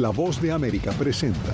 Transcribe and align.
La 0.00 0.08
voz 0.08 0.40
de 0.40 0.50
América 0.50 0.92
presenta. 0.92 1.52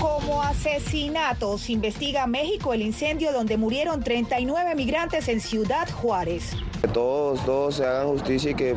Como 0.00 0.42
asesinatos, 0.42 1.70
investiga 1.70 2.26
México 2.26 2.74
el 2.74 2.82
incendio 2.82 3.32
donde 3.32 3.56
murieron 3.56 4.02
39 4.02 4.74
migrantes 4.74 5.28
en 5.28 5.40
Ciudad 5.40 5.88
Juárez. 5.92 6.56
Que 6.80 6.88
todos, 6.88 7.44
todos 7.46 7.76
se 7.76 7.86
hagan 7.86 8.08
justicia 8.08 8.50
y 8.50 8.54
que 8.56 8.74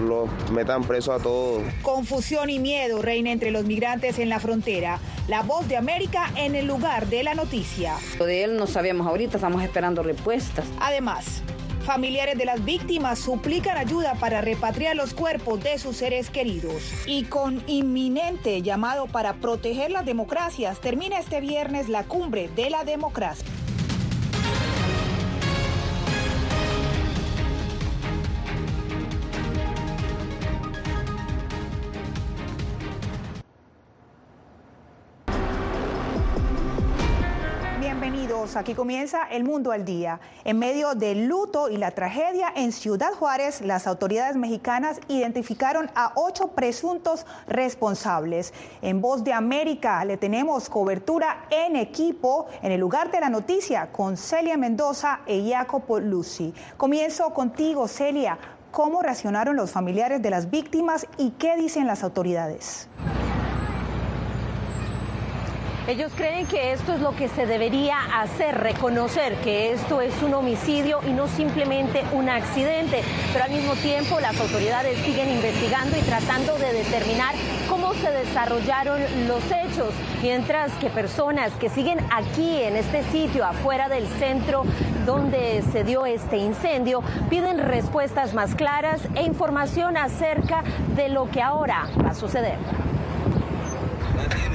los 0.00 0.28
metan 0.50 0.82
preso 0.82 1.12
a 1.12 1.20
todos. 1.20 1.62
Confusión 1.82 2.50
y 2.50 2.58
miedo 2.58 3.02
reina 3.02 3.30
entre 3.30 3.52
los 3.52 3.66
migrantes 3.66 4.18
en 4.18 4.28
la 4.28 4.40
frontera. 4.40 4.98
La 5.28 5.44
voz 5.44 5.68
de 5.68 5.76
América 5.76 6.28
en 6.34 6.56
el 6.56 6.66
lugar 6.66 7.06
de 7.06 7.22
la 7.22 7.34
noticia. 7.34 7.94
Lo 8.18 8.26
de 8.26 8.42
él 8.42 8.56
no 8.56 8.66
sabíamos 8.66 9.06
ahorita, 9.06 9.36
estamos 9.36 9.62
esperando 9.62 10.02
respuestas. 10.02 10.66
Además, 10.80 11.44
familiares 11.82 12.38
de 12.38 12.44
las 12.44 12.64
víctimas 12.64 13.18
suplican 13.18 13.76
ayuda 13.76 14.14
para 14.14 14.40
repatriar 14.40 14.96
los 14.96 15.14
cuerpos 15.14 15.62
de 15.62 15.78
sus 15.78 15.96
seres 15.96 16.30
queridos. 16.30 16.82
Y 17.06 17.24
con 17.24 17.62
inminente 17.66 18.62
llamado 18.62 19.06
para 19.06 19.34
proteger 19.34 19.90
las 19.90 20.04
democracias, 20.04 20.80
termina 20.80 21.18
este 21.18 21.40
viernes 21.40 21.88
la 21.88 22.04
cumbre 22.04 22.48
de 22.54 22.70
la 22.70 22.84
democracia. 22.84 23.46
Bienvenidos, 38.02 38.56
aquí 38.56 38.74
comienza 38.74 39.28
El 39.30 39.44
Mundo 39.44 39.70
al 39.70 39.84
Día. 39.84 40.18
En 40.42 40.58
medio 40.58 40.96
del 40.96 41.26
luto 41.26 41.68
y 41.68 41.76
la 41.76 41.92
tragedia 41.92 42.52
en 42.56 42.72
Ciudad 42.72 43.12
Juárez, 43.12 43.60
las 43.60 43.86
autoridades 43.86 44.34
mexicanas 44.34 44.98
identificaron 45.06 45.88
a 45.94 46.10
ocho 46.16 46.48
presuntos 46.48 47.24
responsables. 47.46 48.54
En 48.82 49.00
Voz 49.00 49.22
de 49.22 49.32
América 49.32 50.04
le 50.04 50.16
tenemos 50.16 50.68
cobertura 50.68 51.46
en 51.50 51.76
equipo 51.76 52.48
en 52.60 52.72
el 52.72 52.80
lugar 52.80 53.12
de 53.12 53.20
la 53.20 53.30
noticia 53.30 53.92
con 53.92 54.16
Celia 54.16 54.56
Mendoza 54.56 55.20
y 55.28 55.52
Jacopo 55.52 56.00
Lucy. 56.00 56.52
Comienzo 56.76 57.32
contigo, 57.32 57.86
Celia. 57.86 58.36
¿Cómo 58.72 59.00
reaccionaron 59.00 59.54
los 59.54 59.70
familiares 59.70 60.20
de 60.20 60.30
las 60.30 60.50
víctimas 60.50 61.06
y 61.18 61.30
qué 61.38 61.54
dicen 61.54 61.86
las 61.86 62.02
autoridades? 62.02 62.88
Ellos 65.88 66.12
creen 66.16 66.46
que 66.46 66.72
esto 66.72 66.92
es 66.92 67.00
lo 67.00 67.10
que 67.16 67.28
se 67.28 67.44
debería 67.44 67.96
hacer, 68.20 68.56
reconocer 68.58 69.34
que 69.38 69.72
esto 69.72 70.00
es 70.00 70.22
un 70.22 70.32
homicidio 70.32 71.00
y 71.04 71.10
no 71.10 71.26
simplemente 71.26 72.04
un 72.12 72.28
accidente. 72.28 73.02
Pero 73.32 73.44
al 73.46 73.50
mismo 73.50 73.74
tiempo 73.74 74.20
las 74.20 74.38
autoridades 74.40 74.96
siguen 74.98 75.28
investigando 75.28 75.96
y 75.96 76.02
tratando 76.02 76.56
de 76.56 76.72
determinar 76.72 77.34
cómo 77.68 77.94
se 77.94 78.12
desarrollaron 78.12 79.00
los 79.26 79.42
hechos, 79.50 79.92
mientras 80.22 80.70
que 80.74 80.88
personas 80.88 81.52
que 81.54 81.68
siguen 81.68 81.98
aquí 82.12 82.62
en 82.62 82.76
este 82.76 83.02
sitio, 83.10 83.44
afuera 83.44 83.88
del 83.88 84.06
centro 84.06 84.62
donde 85.04 85.64
se 85.72 85.82
dio 85.82 86.06
este 86.06 86.36
incendio, 86.36 87.02
piden 87.28 87.58
respuestas 87.58 88.34
más 88.34 88.54
claras 88.54 89.00
e 89.16 89.24
información 89.24 89.96
acerca 89.96 90.62
de 90.94 91.08
lo 91.08 91.28
que 91.28 91.42
ahora 91.42 91.88
va 92.00 92.10
a 92.10 92.14
suceder. 92.14 92.91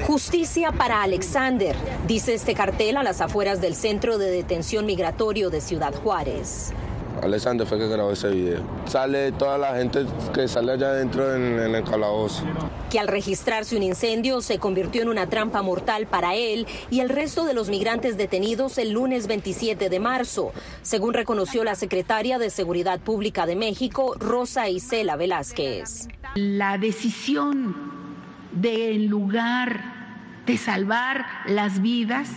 Justicia 0.06 0.72
para 0.72 1.04
Alexander, 1.04 1.76
dice 2.08 2.34
este 2.34 2.54
cartel 2.54 2.98
a 2.98 3.04
las 3.04 3.22
afueras 3.22 3.62
del 3.62 3.76
Centro 3.76 4.18
de 4.18 4.30
Detención 4.30 4.86
Migratorio 4.86 5.50
de 5.50 5.62
Ciudad 5.62 5.94
Juárez. 5.94 6.74
Alexander 7.22 7.66
fue 7.66 7.78
que 7.80 7.88
grabó 7.88 8.12
ese 8.12 8.30
video. 8.30 8.62
Sale 8.86 9.32
toda 9.32 9.58
la 9.58 9.76
gente 9.76 10.06
que 10.34 10.48
sale 10.48 10.74
allá 10.74 10.90
adentro 10.90 11.36
en, 11.36 11.60
en 11.60 11.76
el 11.76 11.84
calabozo. 11.84 12.44
Que 12.90 13.00
al 13.00 13.08
registrarse 13.08 13.76
un 13.76 13.84
incendio 13.84 14.42
se 14.42 14.60
convirtió 14.60 15.02
en 15.02 15.10
una 15.10 15.28
trampa 15.28 15.62
mortal 15.62 16.06
para 16.08 16.36
él 16.36 16.68
y 16.90 17.00
el 17.00 17.10
resto 17.10 17.46
de 17.46 17.54
los 17.54 17.70
migrantes 17.70 18.18
detenidos 18.18 18.78
el 18.78 18.92
lunes 18.92 19.28
27 19.28 19.90
de 19.90 20.00
marzo, 20.00 20.52
según 20.82 21.14
reconoció 21.14 21.64
la 21.64 21.76
secretaria 21.76 22.38
de 22.38 22.50
Seguridad 22.50 23.00
Pública 23.00 23.46
de 23.46 23.56
México, 23.56 24.16
Rosa 24.20 24.70
Isela 24.70 25.16
Velázquez. 25.16 26.08
La 26.36 26.78
decisión 26.78 28.07
de 28.62 28.94
en 28.94 29.08
lugar 29.08 29.82
de 30.46 30.58
salvar 30.58 31.26
las 31.46 31.82
vidas, 31.82 32.30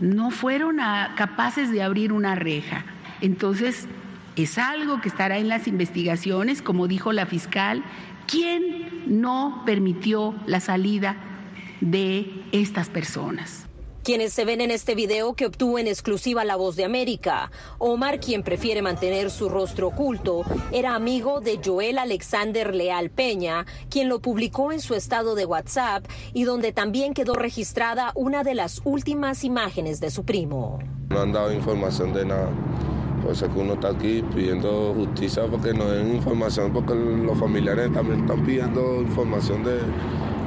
no 0.00 0.30
fueron 0.30 0.78
capaces 1.16 1.70
de 1.70 1.82
abrir 1.82 2.12
una 2.12 2.34
reja. 2.34 2.84
Entonces, 3.20 3.86
es 4.36 4.58
algo 4.58 5.00
que 5.00 5.08
estará 5.08 5.38
en 5.38 5.48
las 5.48 5.66
investigaciones, 5.66 6.62
como 6.62 6.86
dijo 6.86 7.12
la 7.12 7.26
fiscal, 7.26 7.82
¿quién 8.26 8.88
no 9.06 9.62
permitió 9.66 10.34
la 10.46 10.60
salida 10.60 11.16
de 11.80 12.42
estas 12.52 12.88
personas? 12.88 13.67
Quienes 14.08 14.32
se 14.32 14.46
ven 14.46 14.62
en 14.62 14.70
este 14.70 14.94
video 14.94 15.34
que 15.34 15.44
obtuvo 15.44 15.78
en 15.78 15.86
exclusiva 15.86 16.42
La 16.42 16.56
Voz 16.56 16.76
de 16.76 16.84
América. 16.86 17.50
Omar, 17.76 18.20
quien 18.20 18.42
prefiere 18.42 18.80
mantener 18.80 19.30
su 19.30 19.50
rostro 19.50 19.88
oculto, 19.88 20.44
era 20.72 20.94
amigo 20.94 21.42
de 21.42 21.60
Joel 21.62 21.98
Alexander 21.98 22.74
Leal 22.74 23.10
Peña, 23.10 23.66
quien 23.90 24.08
lo 24.08 24.20
publicó 24.20 24.72
en 24.72 24.80
su 24.80 24.94
estado 24.94 25.34
de 25.34 25.44
WhatsApp 25.44 26.06
y 26.32 26.44
donde 26.44 26.72
también 26.72 27.12
quedó 27.12 27.34
registrada 27.34 28.12
una 28.14 28.44
de 28.44 28.54
las 28.54 28.80
últimas 28.84 29.44
imágenes 29.44 30.00
de 30.00 30.10
su 30.10 30.24
primo. 30.24 30.78
No 31.10 31.20
han 31.20 31.32
dado 31.32 31.52
información 31.52 32.14
de 32.14 32.24
nada. 32.24 32.48
Por 33.22 33.32
eso 33.32 33.52
que 33.52 33.60
uno 33.60 33.74
está 33.74 33.90
aquí 33.90 34.24
pidiendo 34.34 34.94
justicia 34.94 35.42
porque 35.50 35.74
no 35.74 35.84
den 35.84 36.14
información, 36.14 36.72
porque 36.72 36.94
los 36.94 37.38
familiares 37.38 37.92
también 37.92 38.20
están 38.20 38.42
pidiendo 38.46 39.02
información 39.02 39.62
de, 39.64 39.80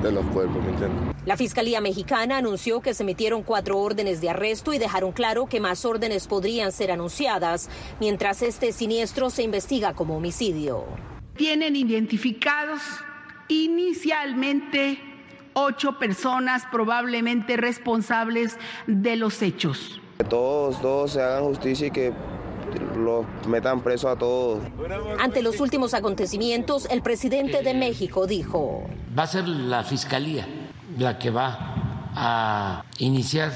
de 0.02 0.12
los 0.12 0.26
cuerpos, 0.34 0.64
¿me 0.64 0.72
entiendes? 0.72 1.11
La 1.24 1.38
Fiscalía 1.38 1.82
Mexicana 1.82 2.38
anunció 2.38 2.82
que 2.82 2.96
se 2.96 3.04
emitieron 3.04 3.44
cuatro 3.44 3.78
órdenes 3.78 4.22
de 4.22 4.32
arresto 4.32 4.74
y 4.74 4.80
dejaron 4.80 5.12
claro 5.12 5.46
que 5.46 5.60
más 5.60 5.86
órdenes 5.86 6.26
podrían 6.26 6.72
ser 6.72 6.92
anunciadas, 6.92 7.70
mientras 8.00 8.42
este 8.42 8.72
siniestro 8.72 9.30
se 9.30 9.44
investiga 9.44 9.94
como 9.94 10.18
homicidio. 10.18 10.84
Tienen 11.36 11.76
identificados 11.76 12.82
inicialmente 13.50 15.00
ocho 15.54 16.00
personas 16.00 16.64
probablemente 16.72 17.56
responsables 17.56 18.58
de 18.88 19.16
los 19.16 19.44
hechos. 19.44 20.02
Que 20.18 20.24
todos, 20.24 20.82
todos 20.82 21.12
se 21.12 21.22
hagan 21.22 21.44
justicia 21.44 21.86
y 21.86 21.92
que 21.92 22.14
los 22.98 23.28
metan 23.48 23.82
preso 23.82 24.10
a 24.10 24.16
todos. 24.16 24.64
Ante 25.20 25.44
los 25.44 25.60
últimos 25.60 25.94
acontecimientos, 25.94 26.88
el 26.90 27.04
presidente 27.04 27.62
de 27.62 27.76
México 27.76 28.26
dijo, 28.26 28.88
va 29.18 29.24
a 29.24 29.28
ser 29.28 29.48
la 29.48 29.84
Fiscalía 29.84 30.48
la 30.98 31.18
que 31.18 31.30
va 31.30 31.58
a 32.16 32.84
iniciar 33.00 33.52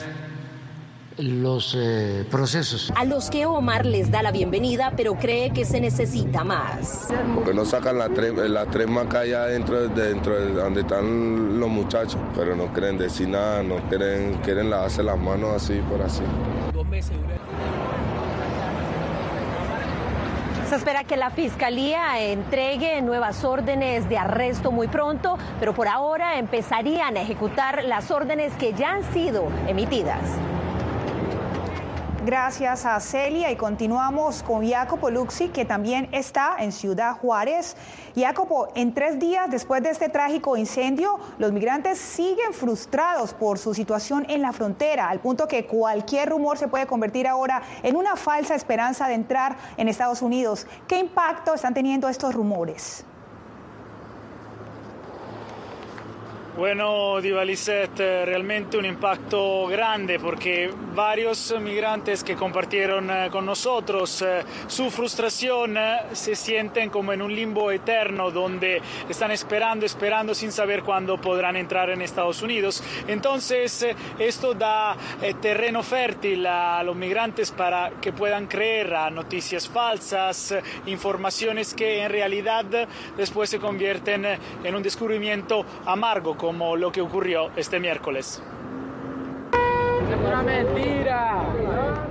los 1.18 1.76
eh, 1.78 2.26
procesos. 2.30 2.92
A 2.96 3.06
los 3.06 3.30
que 3.30 3.46
Omar 3.46 3.86
les 3.86 4.12
da 4.12 4.22
la 4.22 4.32
bienvenida, 4.32 4.94
pero 4.98 5.16
cree 5.16 5.52
que 5.52 5.66
se 5.66 5.80
necesita 5.80 6.44
más. 6.44 7.08
Porque 7.34 7.54
no 7.54 7.66
sacan 7.66 7.98
las 7.98 8.14
tres, 8.14 8.34
las 8.50 8.70
tres 8.70 8.88
macas 8.88 9.24
allá 9.24 9.44
adentro, 9.44 9.88
dentro 9.88 10.40
de 10.40 10.54
donde 10.54 10.82
están 10.82 11.60
los 11.60 11.70
muchachos, 11.70 12.18
pero 12.36 12.56
no 12.56 12.72
quieren 12.74 12.98
decir 12.98 13.30
nada, 13.30 13.64
no 13.64 13.78
quieren, 13.88 14.36
quieren 14.44 14.70
lavarse 14.70 15.04
las 15.04 15.18
manos 15.18 15.56
así 15.56 15.80
por 15.90 16.02
así. 16.02 16.24
Se 20.70 20.78
espera 20.78 21.04
que 21.04 21.16
la 21.16 21.30
Fiscalía 21.30 22.20
entregue 22.20 23.00
nuevas 23.04 23.44
órdenes 23.44 24.10
de 24.10 24.18
arresto 24.18 24.72
muy 24.72 24.88
pronto, 24.88 25.38
pero 25.60 25.76
por 25.76 25.88
ahora 25.88 26.40
empezarían 26.40 27.18
a 27.18 27.22
ejecutar 27.22 27.84
las 27.84 28.10
órdenes 28.10 28.52
que 28.56 28.74
ya 28.74 28.94
han 28.94 29.04
sido 29.14 29.48
emitidas. 29.68 30.22
Gracias 32.26 32.88
a 32.88 33.00
Celia 33.02 33.52
y 33.52 33.56
continuamos 33.56 34.42
con 34.42 34.68
Jacopo 34.68 35.12
Luxi, 35.12 35.50
que 35.50 35.64
también 35.64 36.10
está 36.12 36.56
en 36.58 36.72
Ciudad 36.72 37.16
Juárez. 37.20 37.78
Jacopo, 38.16 38.70
en 38.74 38.96
tres 38.96 39.20
días 39.20 39.48
después 39.52 39.84
de 39.84 39.92
este 39.92 40.10
trágico 40.10 40.58
incendio, 40.58 41.20
los 41.38 41.52
migrantes 41.52 42.00
siguen 42.00 42.52
frustrados 42.52 43.36
por 43.36 43.60
su 43.60 43.76
situación 43.76 44.26
en 44.28 44.42
la 44.42 44.54
frontera, 44.54 45.08
al 45.08 45.20
punto 45.20 45.48
que 45.48 45.68
cualquier 45.68 46.30
rumor 46.30 46.58
se 46.58 46.68
puede 46.68 46.88
convertir 46.88 47.28
ahora 47.28 47.62
en 47.84 47.96
una 47.96 48.16
falsa 48.16 48.56
esperanza 48.56 49.08
de 49.08 49.14
entrar 49.14 49.56
en 49.78 49.88
Estados 49.88 50.24
Unidos. 50.24 50.66
¿Qué 50.88 50.98
impacto 50.98 51.54
están 51.54 51.76
teniendo 51.76 52.10
estos 52.10 52.34
rumores? 52.34 53.06
Bueno, 56.58 57.20
Di 57.20 57.34
realmente 57.34 58.78
un 58.78 58.86
impacto 58.86 59.68
grande 59.68 60.20
porque 60.20 60.72
varios 60.96 61.54
migrantes 61.60 62.24
que 62.24 62.36
compartieron 62.36 63.10
eh, 63.10 63.28
con 63.30 63.46
nosotros 63.46 64.22
eh, 64.22 64.42
su 64.68 64.90
frustración 64.90 65.78
eh, 65.78 65.98
se 66.14 66.34
sienten 66.34 66.90
como 66.90 67.12
en 67.12 67.22
un 67.22 67.36
limbo 67.36 67.72
eterno 67.72 68.32
donde 68.32 68.82
están 69.10 69.32
esperando, 69.32 69.86
esperando 69.86 70.34
sin 70.34 70.54
saber 70.54 70.84
cuándo 70.84 71.20
podrán 71.20 71.58
entrar 71.58 71.90
en 71.90 72.02
Estados 72.02 72.42
Unidos. 72.42 72.82
Entonces, 73.06 73.86
esto 74.18 74.54
da 74.54 74.96
terreno 75.42 75.84
fértil 75.84 76.46
a 76.46 76.82
los 76.84 76.96
migrantes 76.96 77.52
para 77.52 77.92
que 78.02 78.14
puedan 78.14 78.48
creer 78.48 78.94
a 78.94 79.10
noticias 79.10 79.68
falsas, 79.68 80.56
informaciones 80.86 81.74
que 81.74 82.02
en 82.02 82.10
realidad 82.10 82.66
después 83.18 83.50
se 83.50 83.60
convierten 83.60 84.26
en 84.64 84.76
un 84.76 84.82
descubrimiento 84.82 85.66
amargo 85.86 86.38
como 86.46 86.76
lo 86.76 86.92
que 86.92 87.02
ocurrió 87.02 87.50
este 87.56 87.80
miércoles. 87.80 88.40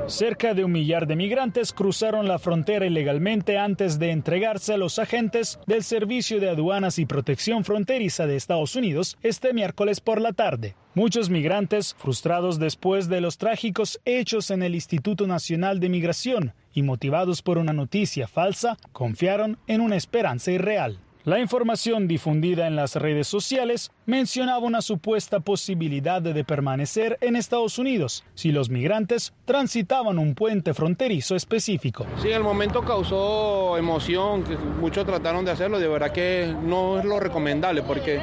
Cerca 0.08 0.54
de 0.54 0.64
un 0.64 0.72
millar 0.72 1.06
de 1.06 1.14
migrantes 1.14 1.72
cruzaron 1.72 2.26
la 2.26 2.40
frontera 2.40 2.84
ilegalmente 2.84 3.58
antes 3.58 4.00
de 4.00 4.10
entregarse 4.10 4.74
a 4.74 4.76
los 4.76 4.98
agentes 4.98 5.60
del 5.68 5.84
Servicio 5.84 6.40
de 6.40 6.50
Aduanas 6.50 6.98
y 6.98 7.06
Protección 7.06 7.62
Fronteriza 7.62 8.26
de 8.26 8.34
Estados 8.34 8.74
Unidos 8.74 9.16
este 9.22 9.52
miércoles 9.52 10.00
por 10.00 10.20
la 10.20 10.32
tarde. 10.32 10.74
Muchos 10.94 11.30
migrantes, 11.30 11.94
frustrados 11.96 12.58
después 12.58 13.08
de 13.08 13.20
los 13.20 13.38
trágicos 13.38 14.00
hechos 14.04 14.50
en 14.50 14.64
el 14.64 14.74
Instituto 14.74 15.28
Nacional 15.28 15.78
de 15.78 15.90
Migración 15.90 16.54
y 16.72 16.82
motivados 16.82 17.40
por 17.40 17.58
una 17.58 17.72
noticia 17.72 18.26
falsa, 18.26 18.78
confiaron 18.92 19.58
en 19.68 19.80
una 19.80 19.94
esperanza 19.94 20.50
irreal. 20.50 20.98
La 21.26 21.38
información 21.38 22.06
difundida 22.06 22.66
en 22.66 22.76
las 22.76 22.96
redes 22.96 23.26
sociales 23.26 23.90
mencionaba 24.04 24.58
una 24.58 24.82
supuesta 24.82 25.40
posibilidad 25.40 26.20
de 26.20 26.44
permanecer 26.44 27.16
en 27.22 27.34
Estados 27.34 27.78
Unidos 27.78 28.26
si 28.34 28.52
los 28.52 28.68
migrantes 28.68 29.32
transitaban 29.46 30.18
un 30.18 30.34
puente 30.34 30.74
fronterizo 30.74 31.34
específico. 31.34 32.04
Sí, 32.20 32.28
el 32.28 32.42
momento 32.42 32.82
causó 32.82 33.78
emoción, 33.78 34.44
muchos 34.78 35.06
trataron 35.06 35.46
de 35.46 35.52
hacerlo, 35.52 35.78
de 35.78 35.88
verdad 35.88 36.12
que 36.12 36.54
no 36.62 36.98
es 36.98 37.06
lo 37.06 37.18
recomendable 37.18 37.80
porque 37.80 38.20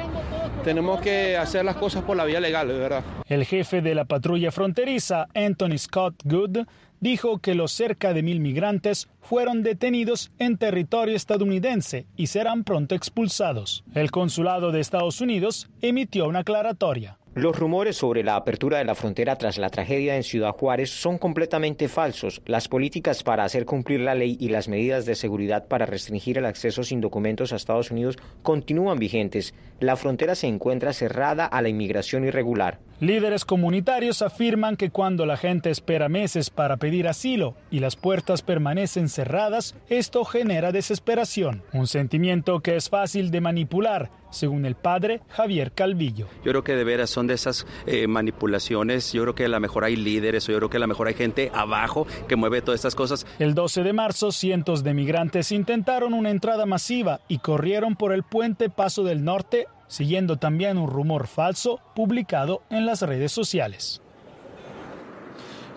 tenemos 0.62 1.00
que 1.00 1.36
hacer 1.36 1.64
las 1.64 1.74
cosas 1.74 2.04
por 2.04 2.16
la 2.16 2.24
vía 2.24 2.38
legal, 2.38 2.68
de 2.68 2.78
verdad. 2.78 3.02
El 3.28 3.44
jefe 3.44 3.82
de 3.82 3.96
la 3.96 4.04
patrulla 4.04 4.52
fronteriza, 4.52 5.26
Anthony 5.34 5.76
Scott 5.76 6.14
Good, 6.24 6.58
dijo 7.02 7.38
que 7.38 7.54
los 7.54 7.72
cerca 7.72 8.14
de 8.14 8.22
mil 8.22 8.40
migrantes 8.40 9.08
fueron 9.20 9.62
detenidos 9.62 10.30
en 10.38 10.56
territorio 10.56 11.16
estadounidense 11.16 12.06
y 12.16 12.28
serán 12.28 12.62
pronto 12.62 12.94
expulsados. 12.94 13.84
El 13.94 14.12
consulado 14.12 14.70
de 14.70 14.80
Estados 14.80 15.20
Unidos 15.20 15.68
emitió 15.82 16.28
una 16.28 16.38
aclaratoria. 16.38 17.18
Los 17.34 17.58
rumores 17.58 17.96
sobre 17.96 18.22
la 18.22 18.36
apertura 18.36 18.78
de 18.78 18.84
la 18.84 18.94
frontera 18.94 19.36
tras 19.36 19.56
la 19.56 19.70
tragedia 19.70 20.16
en 20.16 20.22
Ciudad 20.22 20.52
Juárez 20.52 20.90
son 20.90 21.16
completamente 21.16 21.88
falsos. 21.88 22.42
Las 22.44 22.68
políticas 22.68 23.22
para 23.22 23.44
hacer 23.44 23.64
cumplir 23.64 24.00
la 24.00 24.14
ley 24.14 24.36
y 24.38 24.50
las 24.50 24.68
medidas 24.68 25.06
de 25.06 25.14
seguridad 25.14 25.66
para 25.66 25.86
restringir 25.86 26.36
el 26.36 26.44
acceso 26.44 26.84
sin 26.84 27.00
documentos 27.00 27.52
a 27.52 27.56
Estados 27.56 27.90
Unidos 27.90 28.18
continúan 28.42 28.98
vigentes. 28.98 29.54
La 29.80 29.96
frontera 29.96 30.34
se 30.34 30.46
encuentra 30.46 30.92
cerrada 30.92 31.46
a 31.46 31.62
la 31.62 31.70
inmigración 31.70 32.24
irregular. 32.24 32.80
Líderes 33.02 33.44
comunitarios 33.44 34.22
afirman 34.22 34.76
que 34.76 34.90
cuando 34.90 35.26
la 35.26 35.36
gente 35.36 35.70
espera 35.70 36.08
meses 36.08 36.50
para 36.50 36.76
pedir 36.76 37.08
asilo 37.08 37.56
y 37.68 37.80
las 37.80 37.96
puertas 37.96 38.42
permanecen 38.42 39.08
cerradas, 39.08 39.74
esto 39.88 40.24
genera 40.24 40.70
desesperación, 40.70 41.64
un 41.72 41.88
sentimiento 41.88 42.60
que 42.60 42.76
es 42.76 42.88
fácil 42.88 43.32
de 43.32 43.40
manipular 43.40 44.12
según 44.30 44.64
el 44.66 44.76
padre 44.76 45.20
Javier 45.28 45.72
Calvillo. 45.72 46.28
Yo 46.44 46.52
creo 46.52 46.64
que 46.64 46.76
de 46.76 46.84
veras 46.84 47.10
son 47.10 47.26
de 47.26 47.34
esas 47.34 47.66
eh, 47.86 48.06
manipulaciones, 48.06 49.12
yo 49.12 49.22
creo 49.22 49.34
que 49.34 49.44
a 49.46 49.48
lo 49.48 49.58
mejor 49.58 49.84
hay 49.84 49.96
líderes, 49.96 50.48
o 50.48 50.52
yo 50.52 50.58
creo 50.58 50.70
que 50.70 50.76
a 50.76 50.80
lo 50.80 50.88
mejor 50.88 51.08
hay 51.08 51.14
gente 51.14 51.50
abajo 51.52 52.06
que 52.28 52.36
mueve 52.36 52.62
todas 52.62 52.78
estas 52.78 52.94
cosas. 52.94 53.26
El 53.40 53.54
12 53.54 53.82
de 53.82 53.92
marzo, 53.92 54.30
cientos 54.30 54.84
de 54.84 54.94
migrantes 54.94 55.50
intentaron 55.50 56.14
una 56.14 56.30
entrada 56.30 56.66
masiva 56.66 57.20
y 57.28 57.38
corrieron 57.38 57.96
por 57.96 58.12
el 58.12 58.22
puente 58.22 58.70
Paso 58.70 59.04
del 59.04 59.24
Norte, 59.24 59.66
siguiendo 59.92 60.38
también 60.38 60.78
un 60.78 60.88
rumor 60.88 61.26
falso 61.26 61.78
publicado 61.94 62.62
en 62.70 62.86
las 62.86 63.02
redes 63.02 63.30
sociales. 63.30 64.00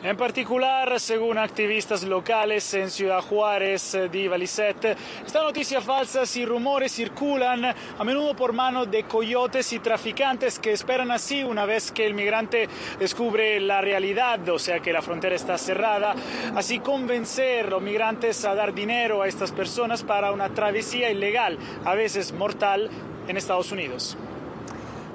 En 0.05 0.17
particular, 0.17 0.99
según 0.99 1.39
activistas 1.39 2.03
locales 2.03 2.71
en 2.75 2.91
Ciudad 2.91 3.21
Juárez 3.21 3.95
eh, 3.95 4.07
de 4.07 4.27
Valisette, 4.29 4.95
esta 5.25 5.41
noticia 5.41 5.81
falsas 5.81 6.37
y 6.37 6.45
rumores 6.45 6.91
circulan 6.91 7.65
a 7.65 8.03
menudo 8.03 8.35
por 8.35 8.53
mano 8.53 8.85
de 8.85 9.05
coyotes 9.05 9.73
y 9.73 9.79
traficantes 9.79 10.59
que 10.59 10.73
esperan 10.73 11.09
así, 11.09 11.43
una 11.43 11.65
vez 11.65 11.91
que 11.91 12.05
el 12.05 12.13
migrante 12.13 12.69
descubre 12.99 13.59
la 13.59 13.81
realidad, 13.81 14.47
o 14.49 14.59
sea 14.59 14.79
que 14.79 14.93
la 14.93 15.01
frontera 15.01 15.33
está 15.33 15.57
cerrada, 15.57 16.13
así 16.55 16.77
convencer 16.77 17.65
a 17.65 17.69
los 17.71 17.81
migrantes 17.81 18.45
a 18.45 18.53
dar 18.53 18.75
dinero 18.75 19.23
a 19.23 19.27
estas 19.27 19.51
personas 19.53 20.03
para 20.03 20.31
una 20.31 20.49
travesía 20.49 21.09
ilegal, 21.09 21.57
a 21.83 21.95
veces 21.95 22.31
mortal, 22.31 22.91
en 23.27 23.37
Estados 23.37 23.71
Unidos. 23.71 24.15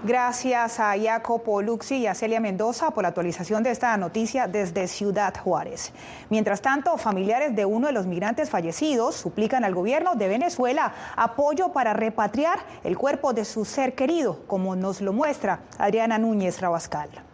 Gracias 0.02 0.81
a 0.81 0.94
Jacopo 0.99 1.61
Luxi 1.61 1.99
y 1.99 2.06
a 2.06 2.14
Celia 2.14 2.41
Mendoza 2.41 2.91
por 2.91 3.02
la 3.02 3.08
actualización 3.08 3.62
de 3.62 3.70
esta 3.70 3.94
noticia 3.99 4.47
desde 4.47 4.88
Ciudad 4.88 5.35
Juárez. 5.38 5.93
Mientras 6.31 6.62
tanto, 6.62 6.97
familiares 6.97 7.55
de 7.55 7.67
uno 7.67 7.88
de 7.88 7.93
los 7.93 8.06
migrantes 8.06 8.49
fallecidos 8.49 9.14
suplican 9.14 9.62
al 9.62 9.75
gobierno 9.75 10.14
de 10.14 10.29
Venezuela 10.29 10.94
apoyo 11.17 11.75
para 11.75 11.93
repatriar 11.93 12.61
el 12.82 12.97
cuerpo 12.97 13.35
de 13.35 13.44
su 13.44 13.67
ser 13.67 13.94
querido, 13.94 14.41
como 14.47 14.75
nos 14.75 15.02
lo 15.02 15.12
muestra 15.12 15.61
Adriana 15.76 16.17
Núñez 16.17 16.62
Rabascal. 16.62 17.29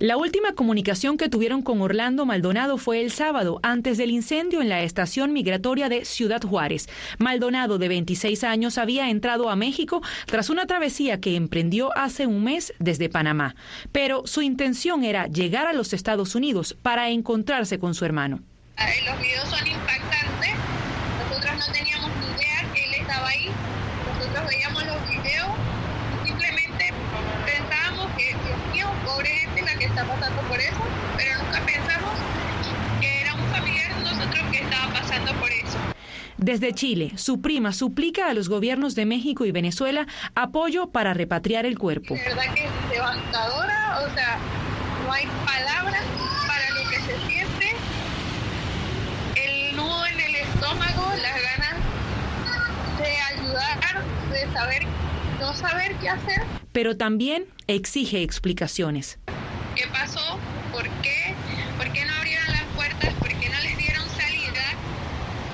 La 0.00 0.16
última 0.16 0.54
comunicación 0.54 1.16
que 1.16 1.28
tuvieron 1.28 1.62
con 1.62 1.80
Orlando 1.80 2.26
Maldonado 2.26 2.78
fue 2.78 3.00
el 3.00 3.12
sábado, 3.12 3.60
antes 3.62 3.96
del 3.96 4.10
incendio 4.10 4.60
en 4.60 4.68
la 4.68 4.82
estación 4.82 5.32
migratoria 5.32 5.88
de 5.88 6.04
Ciudad 6.04 6.42
Juárez. 6.42 6.88
Maldonado, 7.18 7.78
de 7.78 7.86
26 7.86 8.42
años, 8.42 8.76
había 8.76 9.08
entrado 9.08 9.48
a 9.50 9.54
México 9.54 10.02
tras 10.26 10.50
una 10.50 10.66
travesía 10.66 11.20
que 11.20 11.36
emprendió 11.36 11.96
hace 11.96 12.26
un 12.26 12.42
mes 12.42 12.74
desde 12.80 13.08
Panamá. 13.08 13.54
Pero 13.92 14.26
su 14.26 14.42
intención 14.42 15.04
era 15.04 15.28
llegar 15.28 15.68
a 15.68 15.72
los 15.72 15.92
Estados 15.92 16.34
Unidos 16.34 16.76
para 16.82 17.10
encontrarse 17.10 17.78
con 17.78 17.94
su 17.94 18.04
hermano. 18.04 18.40
Los 19.06 19.20
videos 19.20 19.48
son 19.48 19.64
impactantes. 19.64 20.54
Nosotros 21.30 21.68
no 21.68 21.72
teníamos 21.72 22.10
ni 22.18 22.26
idea 22.34 22.72
que 22.74 22.84
él 22.84 22.94
estaba 22.94 23.28
ahí. 23.28 23.48
Nosotros 24.18 24.44
veíamos 24.48 24.86
los 24.86 25.08
videos 25.08 25.48
y 26.24 26.26
simplemente 26.26 26.92
pensábamos 27.46 28.10
que, 28.16 28.34
Dios 28.44 28.72
mío, 28.72 28.88
pobre 29.04 29.44
que 29.78 29.83
está 29.94 30.04
pasando 30.06 30.42
por 30.42 30.58
eso, 30.58 30.82
pero 31.16 31.38
nunca 31.38 31.64
pensamos 31.64 32.10
que 33.00 33.20
era 33.20 33.34
un 33.34 33.48
familiar 33.48 33.94
de 33.94 34.00
nosotros 34.02 34.50
que 34.50 34.58
estaba 34.58 34.92
pasando 34.92 35.32
por 35.34 35.50
eso. 35.50 35.78
Desde 36.36 36.74
Chile, 36.74 37.12
su 37.16 37.40
prima 37.40 37.72
suplica 37.72 38.28
a 38.28 38.34
los 38.34 38.48
gobiernos 38.48 38.96
de 38.96 39.06
México 39.06 39.44
y 39.44 39.52
Venezuela 39.52 40.06
apoyo 40.34 40.90
para 40.90 41.14
repatriar 41.14 41.64
el 41.64 41.78
cuerpo. 41.78 42.14
De 42.14 42.24
verdad 42.24 42.54
que 42.54 42.64
es 42.64 42.90
devastadora, 42.90 44.00
o 44.04 44.14
sea, 44.14 44.38
no 45.06 45.12
hay 45.12 45.26
palabras 45.46 46.02
para 46.48 46.70
lo 46.70 46.90
que 46.90 46.96
se 46.96 47.26
siente. 47.28 47.76
El 49.36 49.76
nudo 49.76 50.06
en 50.06 50.20
el 50.20 50.34
estómago, 50.34 51.12
las 51.22 51.40
ganas 51.40 51.76
de 52.98 53.16
ayudar, 53.38 54.04
de 54.32 54.52
saber, 54.52 54.82
no 55.38 55.54
saber 55.54 55.94
qué 56.00 56.08
hacer. 56.08 56.42
Pero 56.72 56.96
también 56.96 57.46
exige 57.68 58.22
explicaciones. 58.22 59.20
¿Qué 59.74 59.88
pasó? 59.88 60.38
¿Por 60.70 60.88
qué? 61.02 61.34
¿Por 61.76 61.90
qué 61.92 62.04
no 62.04 62.14
abrieron 62.14 62.52
las 62.52 62.64
puertas? 62.76 63.12
¿Por 63.14 63.28
qué 63.28 63.48
no 63.50 63.60
les 63.60 63.76
dieron 63.76 64.08
salida? 64.10 64.62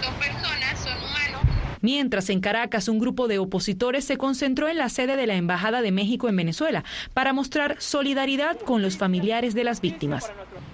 Son 0.03 0.15
personas, 0.17 0.79
son 0.79 0.99
humanos. 1.03 1.70
Mientras 1.83 2.29
en 2.29 2.41
Caracas 2.41 2.89
un 2.89 2.99
grupo 2.99 3.27
de 3.27 3.39
opositores 3.39 4.05
se 4.05 4.19
concentró 4.19 4.69
en 4.69 4.77
la 4.79 4.89
sede 4.89 5.17
de 5.17 5.27
la 5.27 5.37
Embajada 5.37 5.81
de 5.81 5.93
México 5.93 6.29
en 6.29 6.37
Venezuela 6.37 6.85
para 7.15 7.33
mostrar 7.33 7.77
solidaridad 7.79 8.59
con 8.59 8.83
los 8.83 8.99
familiares 8.99 9.55
de 9.55 9.65
las 9.65 9.81
víctimas. 9.81 10.31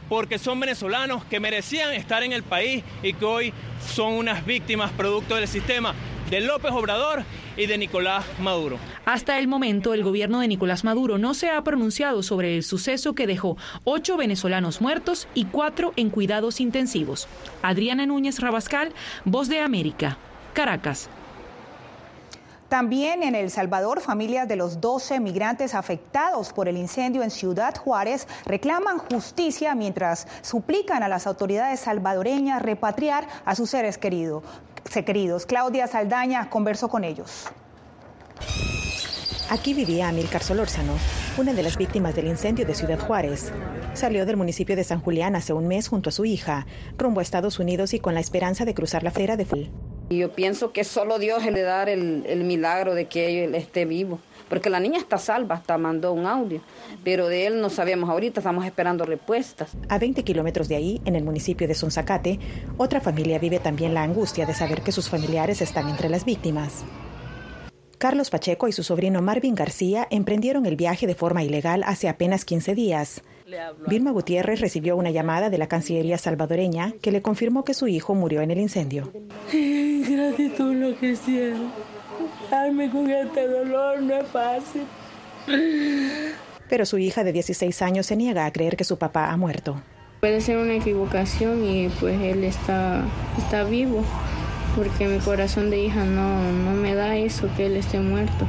Porque 0.08 0.38
son 0.38 0.60
venezolanos 0.60 1.24
que 1.24 1.40
merecían 1.40 1.92
estar 1.92 2.22
en 2.22 2.32
el 2.32 2.42
país 2.42 2.82
y 3.02 3.12
que 3.12 3.24
hoy 3.24 3.52
son 3.94 4.14
unas 4.14 4.44
víctimas 4.44 4.90
producto 4.92 5.36
del 5.36 5.48
sistema 5.48 5.94
de 6.30 6.40
López 6.40 6.72
Obrador 6.72 7.22
y 7.56 7.66
de 7.66 7.78
Nicolás 7.78 8.24
Maduro. 8.40 8.78
Hasta 9.04 9.38
el 9.38 9.46
momento, 9.46 9.94
el 9.94 10.02
gobierno 10.02 10.40
de 10.40 10.48
Nicolás 10.48 10.82
Maduro 10.82 11.18
no 11.18 11.34
se 11.34 11.50
ha 11.50 11.62
pronunciado 11.62 12.22
sobre 12.22 12.56
el 12.56 12.64
suceso 12.64 13.14
que 13.14 13.26
dejó 13.26 13.56
ocho 13.84 14.16
venezolanos 14.16 14.80
muertos 14.80 15.28
y 15.34 15.44
cuatro 15.44 15.92
en 15.96 16.10
cuidados 16.10 16.60
intensivos. 16.60 17.28
Adriana 17.62 18.06
Núñez 18.06 18.40
Rabascal, 18.40 18.92
Voz 19.24 19.48
de 19.48 19.60
América, 19.60 20.18
Caracas. 20.56 21.10
También 22.70 23.22
en 23.22 23.34
El 23.34 23.50
Salvador, 23.50 24.00
familias 24.00 24.48
de 24.48 24.56
los 24.56 24.80
12 24.80 25.20
migrantes 25.20 25.74
afectados 25.74 26.54
por 26.54 26.66
el 26.66 26.78
incendio 26.78 27.22
en 27.22 27.30
Ciudad 27.30 27.76
Juárez 27.76 28.26
reclaman 28.46 28.98
justicia 28.98 29.74
mientras 29.74 30.26
suplican 30.40 31.02
a 31.02 31.08
las 31.08 31.26
autoridades 31.26 31.80
salvadoreñas 31.80 32.62
repatriar 32.62 33.28
a 33.44 33.54
sus 33.54 33.68
seres 33.68 33.98
queridos. 33.98 34.44
Claudia 35.46 35.86
Saldaña 35.88 36.48
conversó 36.48 36.88
con 36.88 37.04
ellos. 37.04 37.44
Aquí 39.50 39.74
vivía 39.74 40.08
Amilcar 40.08 40.42
Solórzano, 40.42 40.94
una 41.36 41.52
de 41.52 41.62
las 41.62 41.76
víctimas 41.76 42.16
del 42.16 42.28
incendio 42.28 42.64
de 42.64 42.74
Ciudad 42.74 42.98
Juárez. 42.98 43.52
Salió 43.92 44.24
del 44.24 44.38
municipio 44.38 44.74
de 44.74 44.84
San 44.84 45.02
Julián 45.02 45.36
hace 45.36 45.52
un 45.52 45.68
mes 45.68 45.86
junto 45.88 46.08
a 46.08 46.12
su 46.12 46.24
hija, 46.24 46.66
rumbo 46.96 47.20
a 47.20 47.22
Estados 47.22 47.58
Unidos 47.58 47.92
y 47.92 48.00
con 48.00 48.14
la 48.14 48.20
esperanza 48.20 48.64
de 48.64 48.72
cruzar 48.72 49.02
la 49.02 49.10
frontera 49.10 49.36
de 49.36 49.44
Ful. 50.08 50.16
Yo 50.16 50.32
pienso 50.32 50.72
que 50.72 50.84
solo 50.84 51.18
Dios 51.18 51.44
le 51.44 51.62
da 51.62 51.82
el, 51.84 52.24
el 52.26 52.44
milagro 52.44 52.94
de 52.94 53.06
que 53.06 53.44
él 53.44 53.54
esté 53.54 53.84
vivo, 53.84 54.18
porque 54.48 54.70
la 54.70 54.80
niña 54.80 54.98
está 54.98 55.18
salva, 55.18 55.56
hasta 55.56 55.78
mandó 55.78 56.12
un 56.12 56.26
audio, 56.26 56.60
pero 57.04 57.28
de 57.28 57.46
él 57.46 57.60
no 57.60 57.70
sabemos 57.70 58.08
ahorita, 58.10 58.40
estamos 58.40 58.64
esperando 58.64 59.04
respuestas. 59.04 59.70
A 59.88 59.98
20 59.98 60.22
kilómetros 60.22 60.68
de 60.68 60.76
ahí, 60.76 61.00
en 61.04 61.16
el 61.16 61.24
municipio 61.24 61.66
de 61.66 61.74
Sonzacate, 61.74 62.38
otra 62.76 63.00
familia 63.00 63.38
vive 63.38 63.58
también 63.58 63.94
la 63.94 64.02
angustia 64.02 64.46
de 64.46 64.54
saber 64.54 64.82
que 64.82 64.92
sus 64.92 65.08
familiares 65.08 65.60
están 65.62 65.88
entre 65.88 66.08
las 66.08 66.24
víctimas. 66.24 66.84
Carlos 67.98 68.28
Pacheco 68.28 68.68
y 68.68 68.72
su 68.72 68.82
sobrino 68.82 69.22
Marvin 69.22 69.54
García 69.54 70.06
emprendieron 70.10 70.66
el 70.66 70.76
viaje 70.76 71.06
de 71.06 71.14
forma 71.14 71.42
ilegal 71.42 71.82
hace 71.86 72.08
apenas 72.10 72.44
15 72.44 72.74
días. 72.74 73.22
Vilma 73.86 74.10
Gutiérrez 74.10 74.60
recibió 74.60 74.96
una 74.96 75.10
llamada 75.10 75.48
de 75.48 75.56
la 75.56 75.66
Cancillería 75.66 76.18
salvadoreña 76.18 76.92
que 77.00 77.10
le 77.10 77.22
confirmó 77.22 77.64
que 77.64 77.74
su 77.74 77.86
hijo 77.86 78.14
murió 78.14 78.42
en 78.42 78.50
el 78.50 78.58
incendio. 78.58 79.12
Gratitud 80.26 80.74
lo 80.74 80.98
que 80.98 81.10
hicieron. 81.10 81.70
Darme 82.50 82.90
con 82.90 83.08
este 83.08 83.46
dolor 83.46 84.02
no 84.02 84.14
es 84.14 84.28
fácil. 84.28 84.82
Pero 86.68 86.84
su 86.84 86.98
hija 86.98 87.22
de 87.22 87.32
16 87.32 87.80
años 87.82 88.06
se 88.06 88.16
niega 88.16 88.44
a 88.44 88.52
creer 88.52 88.76
que 88.76 88.82
su 88.82 88.98
papá 88.98 89.30
ha 89.30 89.36
muerto. 89.36 89.80
Puede 90.20 90.40
ser 90.40 90.56
una 90.56 90.74
equivocación 90.74 91.64
y 91.64 91.88
pues 92.00 92.20
él 92.20 92.42
está, 92.42 93.04
está 93.38 93.62
vivo 93.64 94.02
porque 94.74 95.06
mi 95.06 95.18
corazón 95.20 95.70
de 95.70 95.78
hija 95.78 96.04
no, 96.04 96.52
no 96.52 96.72
me 96.72 96.94
da 96.94 97.16
eso, 97.16 97.48
que 97.56 97.66
él 97.66 97.76
esté 97.76 98.00
muerto. 98.00 98.46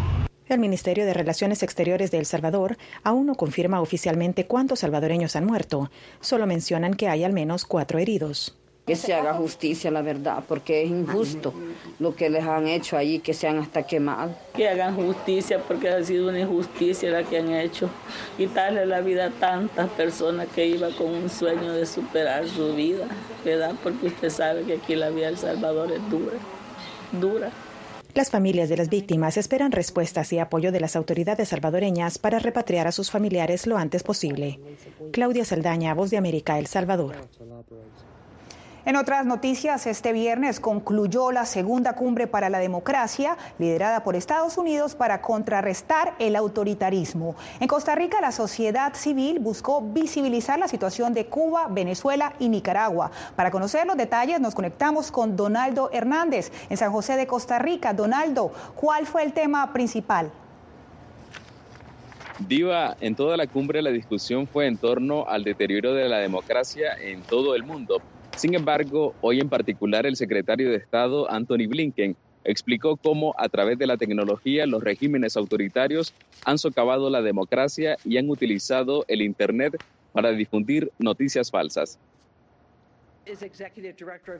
El 0.47 0.59
Ministerio 0.59 1.05
de 1.05 1.13
Relaciones 1.13 1.61
Exteriores 1.61 2.09
de 2.09 2.17
El 2.17 2.25
Salvador 2.25 2.77
aún 3.03 3.27
no 3.27 3.35
confirma 3.35 3.81
oficialmente 3.81 4.47
cuántos 4.47 4.79
salvadoreños 4.79 5.35
han 5.35 5.45
muerto, 5.45 5.91
solo 6.21 6.47
mencionan 6.47 6.95
que 6.95 7.07
hay 7.07 7.23
al 7.23 7.33
menos 7.33 7.65
cuatro 7.65 7.99
heridos. 7.99 8.57
Que 8.87 8.95
se 8.95 9.13
haga 9.13 9.33
justicia, 9.33 9.91
la 9.91 10.01
verdad, 10.01 10.43
porque 10.47 10.81
es 10.81 10.89
injusto 10.89 11.53
lo 11.99 12.15
que 12.15 12.29
les 12.29 12.45
han 12.45 12.67
hecho 12.67 12.95
allí, 12.95 13.19
que 13.19 13.33
sean 13.33 13.59
hasta 13.59 13.83
quemados. 13.83 14.33
Que 14.55 14.69
hagan 14.69 14.95
justicia, 14.95 15.59
porque 15.59 15.89
ha 15.89 16.01
sido 16.03 16.29
una 16.29 16.39
injusticia 16.39 17.11
la 17.11 17.23
que 17.23 17.37
han 17.37 17.51
hecho. 17.51 17.89
Quitarle 18.37 18.85
la 18.85 19.01
vida 19.01 19.25
a 19.25 19.29
tantas 19.29 19.89
personas 19.89 20.47
que 20.55 20.65
iban 20.65 20.93
con 20.93 21.07
un 21.13 21.29
sueño 21.29 21.73
de 21.73 21.85
superar 21.85 22.47
su 22.47 22.73
vida, 22.73 23.07
¿verdad? 23.43 23.75
Porque 23.83 24.07
usted 24.07 24.29
sabe 24.29 24.63
que 24.63 24.75
aquí 24.75 24.95
la 24.95 25.09
vida 25.09 25.25
de 25.25 25.33
El 25.33 25.37
Salvador 25.37 25.91
es 25.91 26.09
dura, 26.09 26.37
dura. 27.11 27.51
Las 28.17 28.31
familias 28.31 28.67
de 28.69 28.77
las 28.77 28.89
víctimas 28.89 29.37
esperan 29.37 29.71
respuestas 29.71 30.33
y 30.33 30.39
apoyo 30.39 30.71
de 30.71 30.79
las 30.79 30.95
autoridades 30.95 31.49
salvadoreñas 31.49 32.17
para 32.17 32.39
repatriar 32.39 32.87
a 32.87 32.91
sus 32.91 33.11
familiares 33.11 33.67
lo 33.67 33.77
antes 33.77 34.01
posible. 34.01 34.59
Claudia 35.11 35.45
Saldaña, 35.45 35.93
Voz 35.93 36.09
de 36.09 36.17
América, 36.17 36.57
El 36.57 36.65
Salvador. 36.65 37.15
En 38.87 38.95
otras 38.95 39.25
noticias, 39.25 39.85
este 39.85 40.13
viernes 40.13 40.61
concluyó 40.61 41.33
la 41.33 41.45
segunda 41.45 41.93
cumbre 41.93 42.25
para 42.25 42.49
la 42.49 42.59
democracia, 42.59 43.35
liderada 43.59 44.01
por 44.05 44.15
Estados 44.15 44.57
Unidos 44.57 44.95
para 44.95 45.19
contrarrestar 45.19 46.13
el 46.19 46.37
autoritarismo. 46.37 47.35
En 47.59 47.67
Costa 47.67 47.95
Rica, 47.95 48.21
la 48.21 48.31
sociedad 48.31 48.93
civil 48.93 49.39
buscó 49.39 49.81
visibilizar 49.81 50.57
la 50.57 50.69
situación 50.69 51.13
de 51.13 51.25
Cuba, 51.25 51.67
Venezuela 51.69 52.31
y 52.39 52.47
Nicaragua. 52.47 53.11
Para 53.35 53.51
conocer 53.51 53.85
los 53.85 53.97
detalles, 53.97 54.39
nos 54.39 54.55
conectamos 54.55 55.11
con 55.11 55.35
Donaldo 55.35 55.89
Hernández 55.91 56.53
en 56.69 56.77
San 56.77 56.93
José 56.93 57.17
de 57.17 57.27
Costa 57.27 57.59
Rica. 57.59 57.91
Donaldo, 57.91 58.53
¿cuál 58.73 59.05
fue 59.05 59.23
el 59.23 59.33
tema 59.33 59.73
principal? 59.73 60.31
Diva, 62.39 62.95
en 63.01 63.15
toda 63.15 63.35
la 63.35 63.47
cumbre 63.47 63.81
la 63.81 63.89
discusión 63.89 64.47
fue 64.47 64.65
en 64.65 64.77
torno 64.77 65.27
al 65.27 65.43
deterioro 65.43 65.93
de 65.93 66.07
la 66.07 66.19
democracia 66.19 66.93
en 66.97 67.21
todo 67.23 67.53
el 67.53 67.63
mundo. 67.63 68.01
Sin 68.37 68.53
embargo, 68.53 69.15
hoy 69.21 69.39
en 69.39 69.49
particular 69.49 70.05
el 70.05 70.15
secretario 70.15 70.69
de 70.69 70.75
Estado, 70.75 71.29
Anthony 71.31 71.67
Blinken, 71.67 72.15
explicó 72.43 72.95
cómo 72.95 73.33
a 73.35 73.49
través 73.49 73.79
de 73.79 73.87
la 73.87 73.97
tecnología 73.97 74.67
los 74.67 74.83
regímenes 74.83 75.35
autoritarios 75.35 76.13
han 76.45 76.59
socavado 76.59 77.09
la 77.09 77.23
democracia 77.23 77.97
y 78.05 78.17
han 78.17 78.29
utilizado 78.29 79.05
el 79.07 79.23
Internet 79.23 79.83
para 80.13 80.31
difundir 80.33 80.91
noticias 80.99 81.49
falsas. 81.49 81.97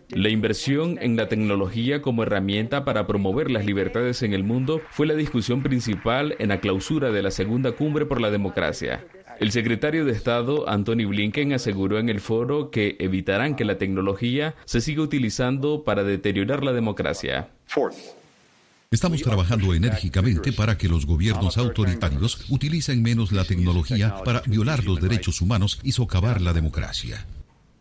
La 0.10 0.30
inversión 0.30 1.00
en 1.02 1.18
la 1.18 1.28
tecnología 1.28 2.04
como 2.04 2.22
herramienta 2.22 2.86
para 2.86 3.08
promover 3.08 3.50
las 3.50 3.66
libertades 3.66 4.22
en 4.22 4.34
el 4.34 4.44
mundo 4.44 4.80
fue 4.92 5.08
la 5.08 5.16
discusión 5.16 5.64
principal 5.64 6.36
en 6.38 6.50
la 6.50 6.60
clausura 6.60 7.12
de 7.12 7.24
la 7.24 7.32
segunda 7.32 7.72
cumbre 7.72 8.06
por 8.06 8.22
la 8.22 8.30
democracia. 8.30 9.04
El 9.40 9.52
secretario 9.52 10.04
de 10.04 10.14
Estado, 10.14 10.68
Anthony 10.68 11.08
Blinken, 11.08 11.54
aseguró 11.54 12.00
en 12.00 12.10
el 12.10 12.22
foro 12.22 12.72
que 12.72 12.96
evitarán 13.00 13.56
que 13.56 13.66
la 13.66 13.78
tecnología 13.78 14.56
se 14.66 14.82
siga 14.82 15.04
utilizando 15.04 15.84
para 15.84 16.04
deteriorar 16.04 16.64
la 16.64 16.74
democracia. 16.74 17.50
Estamos 18.90 19.22
trabajando 19.22 19.74
enérgicamente 19.74 20.54
para 20.54 20.78
que 20.78 20.88
los 20.88 21.06
gobiernos 21.06 21.58
autoritarios 21.58 22.46
utilicen 22.50 23.04
menos 23.04 23.32
la 23.32 23.44
tecnología 23.44 24.24
para 24.24 24.42
violar 24.48 24.84
los 24.84 25.00
derechos 25.00 25.42
humanos 25.42 25.80
y 25.84 25.92
socavar 25.92 26.42
la 26.42 26.54
democracia. 26.54 27.26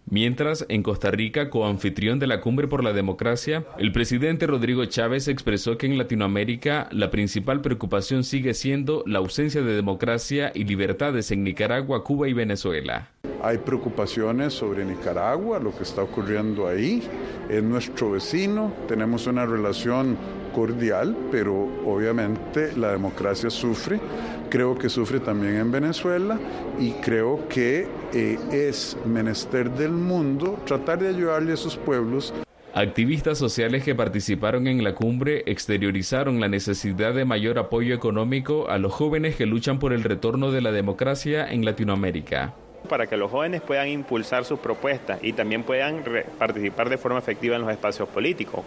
Mientras, 0.08 0.64
en 0.68 0.84
Costa 0.84 1.10
Rica, 1.10 1.50
coanfitrión 1.50 2.20
de 2.20 2.28
la 2.28 2.40
Cumbre 2.40 2.68
por 2.68 2.84
la 2.84 2.92
Democracia, 2.92 3.64
el 3.76 3.90
presidente 3.90 4.46
Rodrigo 4.46 4.84
Chávez 4.84 5.26
expresó 5.26 5.78
que 5.78 5.86
en 5.86 5.98
Latinoamérica 5.98 6.88
la 6.92 7.10
principal 7.10 7.60
preocupación 7.60 8.22
sigue 8.22 8.54
siendo 8.54 9.02
la 9.04 9.18
ausencia 9.18 9.62
de 9.62 9.75
democracia 9.75 10.52
y 10.54 10.62
libertades 10.62 11.32
en 11.32 11.42
Nicaragua, 11.42 12.04
Cuba 12.04 12.28
y 12.28 12.34
Venezuela. 12.34 13.10
Hay 13.42 13.58
preocupaciones 13.58 14.54
sobre 14.54 14.84
Nicaragua, 14.84 15.58
lo 15.58 15.76
que 15.76 15.82
está 15.82 16.04
ocurriendo 16.04 16.68
ahí. 16.68 17.02
Es 17.48 17.64
nuestro 17.64 18.12
vecino, 18.12 18.72
tenemos 18.86 19.26
una 19.26 19.44
relación 19.44 20.16
cordial, 20.56 21.14
pero 21.30 21.68
obviamente 21.84 22.75
la 22.78 22.90
democracia 22.90 23.50
sufre. 23.50 24.00
Creo 24.48 24.75
que 24.78 24.88
sufre 24.88 25.20
también 25.20 25.56
en 25.56 25.70
Venezuela 25.70 26.38
y 26.80 26.92
creo 26.92 27.46
que 27.46 27.86
eh, 28.14 28.38
es 28.50 28.96
menester 29.04 29.70
del 29.70 29.92
mundo 29.92 30.58
tratar 30.64 30.98
de 31.00 31.08
ayudarle 31.08 31.50
a 31.50 31.54
esos 31.54 31.76
pueblos 31.76 32.32
Activistas 32.72 33.38
sociales 33.38 33.84
que 33.84 33.94
participaron 33.94 34.66
en 34.66 34.84
la 34.84 34.94
cumbre 34.94 35.44
exteriorizaron 35.46 36.40
la 36.40 36.48
necesidad 36.48 37.14
de 37.14 37.25
mayor 37.25 37.58
apoyo 37.58 37.94
económico 37.94 38.68
a 38.68 38.76
los 38.76 38.92
jóvenes 38.92 39.34
que 39.34 39.46
luchan 39.46 39.78
por 39.78 39.94
el 39.94 40.04
retorno 40.04 40.50
de 40.50 40.60
la 40.60 40.72
democracia 40.72 41.50
en 41.50 41.64
Latinoamérica. 41.64 42.52
Para 42.86 43.06
que 43.06 43.16
los 43.16 43.30
jóvenes 43.30 43.62
puedan 43.62 43.88
impulsar 43.88 44.44
sus 44.44 44.58
propuestas 44.58 45.20
y 45.22 45.32
también 45.32 45.62
puedan 45.62 46.04
participar 46.38 46.90
de 46.90 46.98
forma 46.98 47.18
efectiva 47.18 47.56
en 47.56 47.62
los 47.62 47.70
espacios 47.70 48.10
políticos. 48.10 48.66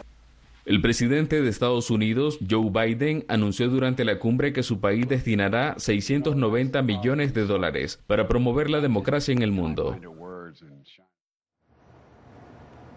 El 0.65 0.81
presidente 0.81 1.41
de 1.41 1.49
Estados 1.49 1.89
Unidos, 1.89 2.37
Joe 2.47 2.69
Biden, 2.69 3.25
anunció 3.27 3.69
durante 3.69 4.03
la 4.03 4.19
cumbre 4.19 4.51
que 4.53 4.61
su 4.61 4.79
país 4.79 5.07
destinará 5.07 5.75
690 5.77 6.81
millones 6.81 7.33
de 7.33 7.45
dólares 7.45 7.99
para 8.07 8.27
promover 8.27 8.69
la 8.69 8.81
democracia 8.81 9.31
en 9.31 9.41
el 9.41 9.51
mundo. 9.51 9.97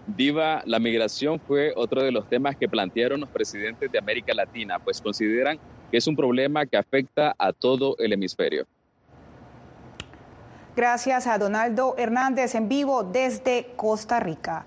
Diva, 0.07 0.62
la 0.66 0.81
migración 0.81 1.38
fue 1.38 1.73
otro 1.76 2.02
de 2.02 2.11
los 2.11 2.28
temas 2.28 2.57
que 2.57 2.69
plantearon 2.69 3.21
los 3.21 3.28
presidentes 3.31 3.90
de 3.90 3.99
América 3.99 4.35
Latina, 4.35 4.81
pues 4.81 5.00
consideran 5.00 5.59
que 5.90 5.99
es 5.99 6.07
un 6.07 6.16
problema 6.16 6.66
que 6.66 6.76
afecta 6.76 7.35
a 7.38 7.52
todo 7.52 7.97
el 7.99 8.12
hemisferio. 8.12 8.66
Gracias 10.75 11.26
a 11.26 11.38
Donaldo 11.38 11.95
Hernández 11.97 12.54
en 12.54 12.69
vivo 12.69 13.04
desde 13.04 13.69
Costa 13.76 14.19
Rica. 14.19 14.66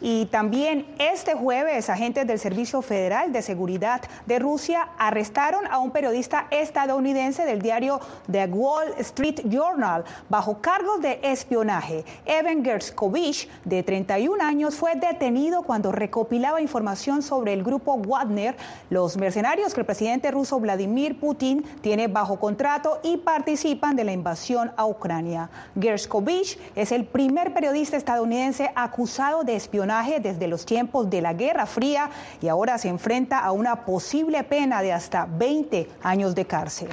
Y 0.00 0.26
también 0.26 0.86
este 0.98 1.34
jueves, 1.34 1.88
agentes 1.88 2.26
del 2.26 2.38
Servicio 2.38 2.82
Federal 2.82 3.32
de 3.32 3.40
Seguridad 3.40 4.02
de 4.26 4.38
Rusia 4.38 4.90
arrestaron 4.98 5.66
a 5.70 5.78
un 5.78 5.90
periodista 5.90 6.48
estadounidense 6.50 7.46
del 7.46 7.62
diario 7.62 8.00
The 8.30 8.44
Wall 8.46 8.92
Street 8.98 9.40
Journal 9.48 10.04
bajo 10.28 10.60
cargos 10.60 11.00
de 11.00 11.18
espionaje. 11.22 12.04
Evan 12.26 12.62
Gerskovich, 12.62 13.48
de 13.64 13.82
31 13.82 14.44
años, 14.44 14.74
fue 14.74 14.96
detenido 14.96 15.62
cuando 15.62 15.92
recopilaba 15.92 16.60
información 16.60 17.22
sobre 17.22 17.54
el 17.54 17.62
grupo 17.62 17.96
Wagner, 17.96 18.56
los 18.90 19.16
mercenarios 19.16 19.72
que 19.72 19.80
el 19.80 19.86
presidente 19.86 20.30
ruso 20.30 20.60
Vladimir 20.60 21.18
Putin 21.18 21.64
tiene 21.80 22.08
bajo 22.08 22.38
contrato 22.38 23.00
y 23.02 23.16
participan 23.16 23.96
de 23.96 24.04
la 24.04 24.12
invasión 24.12 24.72
a 24.76 24.84
Ucrania. 24.84 25.48
Gerskovich 25.80 26.58
es 26.74 26.92
el 26.92 27.06
primer 27.06 27.54
periodista 27.54 27.96
estadounidense 27.96 28.70
acusado 28.74 29.42
de 29.42 29.56
espionaje 29.56 29.85
desde 29.86 30.48
los 30.48 30.66
tiempos 30.66 31.08
de 31.08 31.20
la 31.20 31.32
Guerra 31.32 31.64
Fría 31.64 32.10
y 32.42 32.48
ahora 32.48 32.76
se 32.76 32.88
enfrenta 32.88 33.38
a 33.38 33.52
una 33.52 33.84
posible 33.84 34.42
pena 34.42 34.82
de 34.82 34.92
hasta 34.92 35.26
20 35.26 35.88
años 36.02 36.34
de 36.34 36.44
cárcel. 36.44 36.88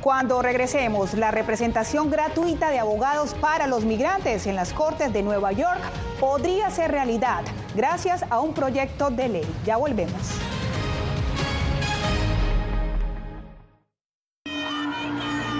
Cuando 0.00 0.40
regresemos, 0.40 1.14
la 1.14 1.30
representación 1.30 2.08
gratuita 2.08 2.70
de 2.70 2.78
abogados 2.78 3.34
para 3.34 3.66
los 3.66 3.84
migrantes 3.84 4.46
en 4.46 4.54
las 4.54 4.72
Cortes 4.72 5.12
de 5.12 5.22
Nueva 5.22 5.52
York 5.52 5.80
podría 6.20 6.70
ser 6.70 6.92
realidad 6.92 7.42
gracias 7.74 8.24
a 8.30 8.40
un 8.40 8.54
proyecto 8.54 9.10
de 9.10 9.28
ley. 9.28 9.46
Ya 9.66 9.76
volvemos. 9.76 10.38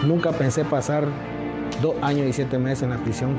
Nunca 0.07 0.31
pensé 0.33 0.65
pasar 0.65 1.05
dos 1.83 1.97
años 2.01 2.27
y 2.27 2.33
siete 2.33 2.59
meses 2.59 2.85
en 2.85 2.91
la 2.91 2.99
prisión 2.99 3.37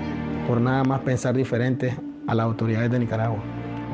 por 0.48 0.62
nada 0.62 0.84
más 0.84 1.00
pensar 1.00 1.34
diferente 1.34 1.98
a 2.28 2.36
las 2.36 2.46
autoridades 2.46 2.92
de 2.92 3.00
Nicaragua. 3.00 3.40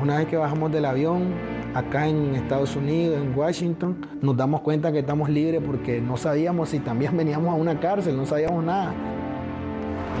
Una 0.00 0.18
vez 0.18 0.26
que 0.26 0.36
bajamos 0.36 0.70
del 0.70 0.84
avión, 0.84 1.34
acá 1.74 2.06
en 2.06 2.34
Estados 2.34 2.76
Unidos, 2.76 3.20
en 3.20 3.36
Washington, 3.36 3.96
nos 4.20 4.36
damos 4.36 4.60
cuenta 4.60 4.92
que 4.92 5.00
estamos 5.00 5.28
libres 5.28 5.62
porque 5.64 6.00
no 6.00 6.16
sabíamos 6.16 6.70
si 6.70 6.78
también 6.78 7.16
veníamos 7.16 7.50
a 7.50 7.54
una 7.54 7.78
cárcel, 7.80 8.16
no 8.16 8.26
sabíamos 8.26 8.64
nada. 8.64 8.92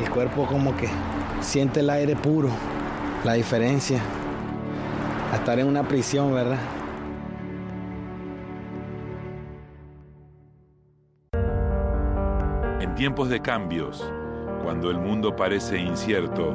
El 0.02 0.10
cuerpo 0.10 0.46
como 0.46 0.76
que 0.76 0.88
siente 1.40 1.80
el 1.80 1.90
aire 1.90 2.16
puro, 2.16 2.48
la 3.24 3.34
diferencia 3.34 4.00
a 5.32 5.36
estar 5.36 5.58
en 5.58 5.66
una 5.66 5.82
prisión, 5.82 6.32
¿verdad? 6.32 6.58
En 12.80 12.94
tiempos 12.94 13.28
de 13.28 13.40
cambios, 13.40 14.10
cuando 14.62 14.90
el 14.90 14.98
mundo 14.98 15.36
parece 15.36 15.78
incierto 15.78 16.54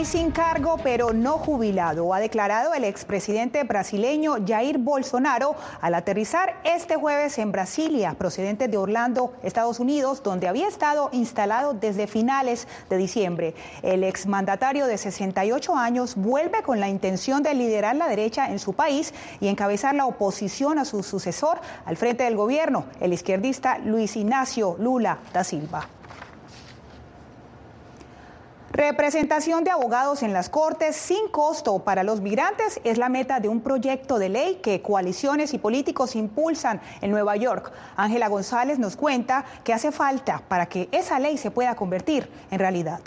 Estoy 0.00 0.22
sin 0.22 0.30
cargo, 0.30 0.78
pero 0.82 1.12
no 1.12 1.32
jubilado, 1.32 2.14
ha 2.14 2.20
declarado 2.20 2.72
el 2.72 2.84
expresidente 2.84 3.64
brasileño 3.64 4.36
Jair 4.46 4.78
Bolsonaro 4.78 5.54
al 5.82 5.94
aterrizar 5.94 6.58
este 6.64 6.96
jueves 6.96 7.36
en 7.36 7.52
Brasilia, 7.52 8.14
procedente 8.14 8.66
de 8.68 8.78
Orlando, 8.78 9.34
Estados 9.42 9.78
Unidos, 9.78 10.22
donde 10.22 10.48
había 10.48 10.68
estado 10.68 11.10
instalado 11.12 11.74
desde 11.74 12.06
finales 12.06 12.66
de 12.88 12.96
diciembre. 12.96 13.54
El 13.82 14.02
exmandatario 14.02 14.86
de 14.86 14.96
68 14.96 15.76
años 15.76 16.16
vuelve 16.16 16.62
con 16.62 16.80
la 16.80 16.88
intención 16.88 17.42
de 17.42 17.52
liderar 17.52 17.94
la 17.94 18.08
derecha 18.08 18.50
en 18.50 18.58
su 18.58 18.72
país 18.72 19.12
y 19.38 19.48
encabezar 19.48 19.94
la 19.94 20.06
oposición 20.06 20.78
a 20.78 20.86
su 20.86 21.02
sucesor 21.02 21.60
al 21.84 21.98
frente 21.98 22.24
del 22.24 22.36
gobierno, 22.36 22.86
el 23.00 23.12
izquierdista 23.12 23.76
Luis 23.76 24.16
Ignacio 24.16 24.76
Lula 24.78 25.18
da 25.34 25.44
Silva. 25.44 25.99
Representación 28.80 29.62
de 29.62 29.70
abogados 29.70 30.22
en 30.22 30.32
las 30.32 30.48
Cortes 30.48 30.96
sin 30.96 31.28
costo 31.28 31.80
para 31.80 32.02
los 32.02 32.22
migrantes 32.22 32.80
es 32.82 32.96
la 32.96 33.10
meta 33.10 33.38
de 33.38 33.46
un 33.46 33.60
proyecto 33.60 34.18
de 34.18 34.30
ley 34.30 34.60
que 34.62 34.80
coaliciones 34.80 35.52
y 35.52 35.58
políticos 35.58 36.16
impulsan 36.16 36.80
en 37.02 37.10
Nueva 37.10 37.36
York. 37.36 37.74
Ángela 37.94 38.28
González 38.28 38.78
nos 38.78 38.96
cuenta 38.96 39.44
que 39.64 39.74
hace 39.74 39.92
falta 39.92 40.42
para 40.48 40.64
que 40.64 40.88
esa 40.92 41.18
ley 41.18 41.36
se 41.36 41.50
pueda 41.50 41.74
convertir 41.74 42.30
en 42.50 42.58
realidad. 42.58 43.00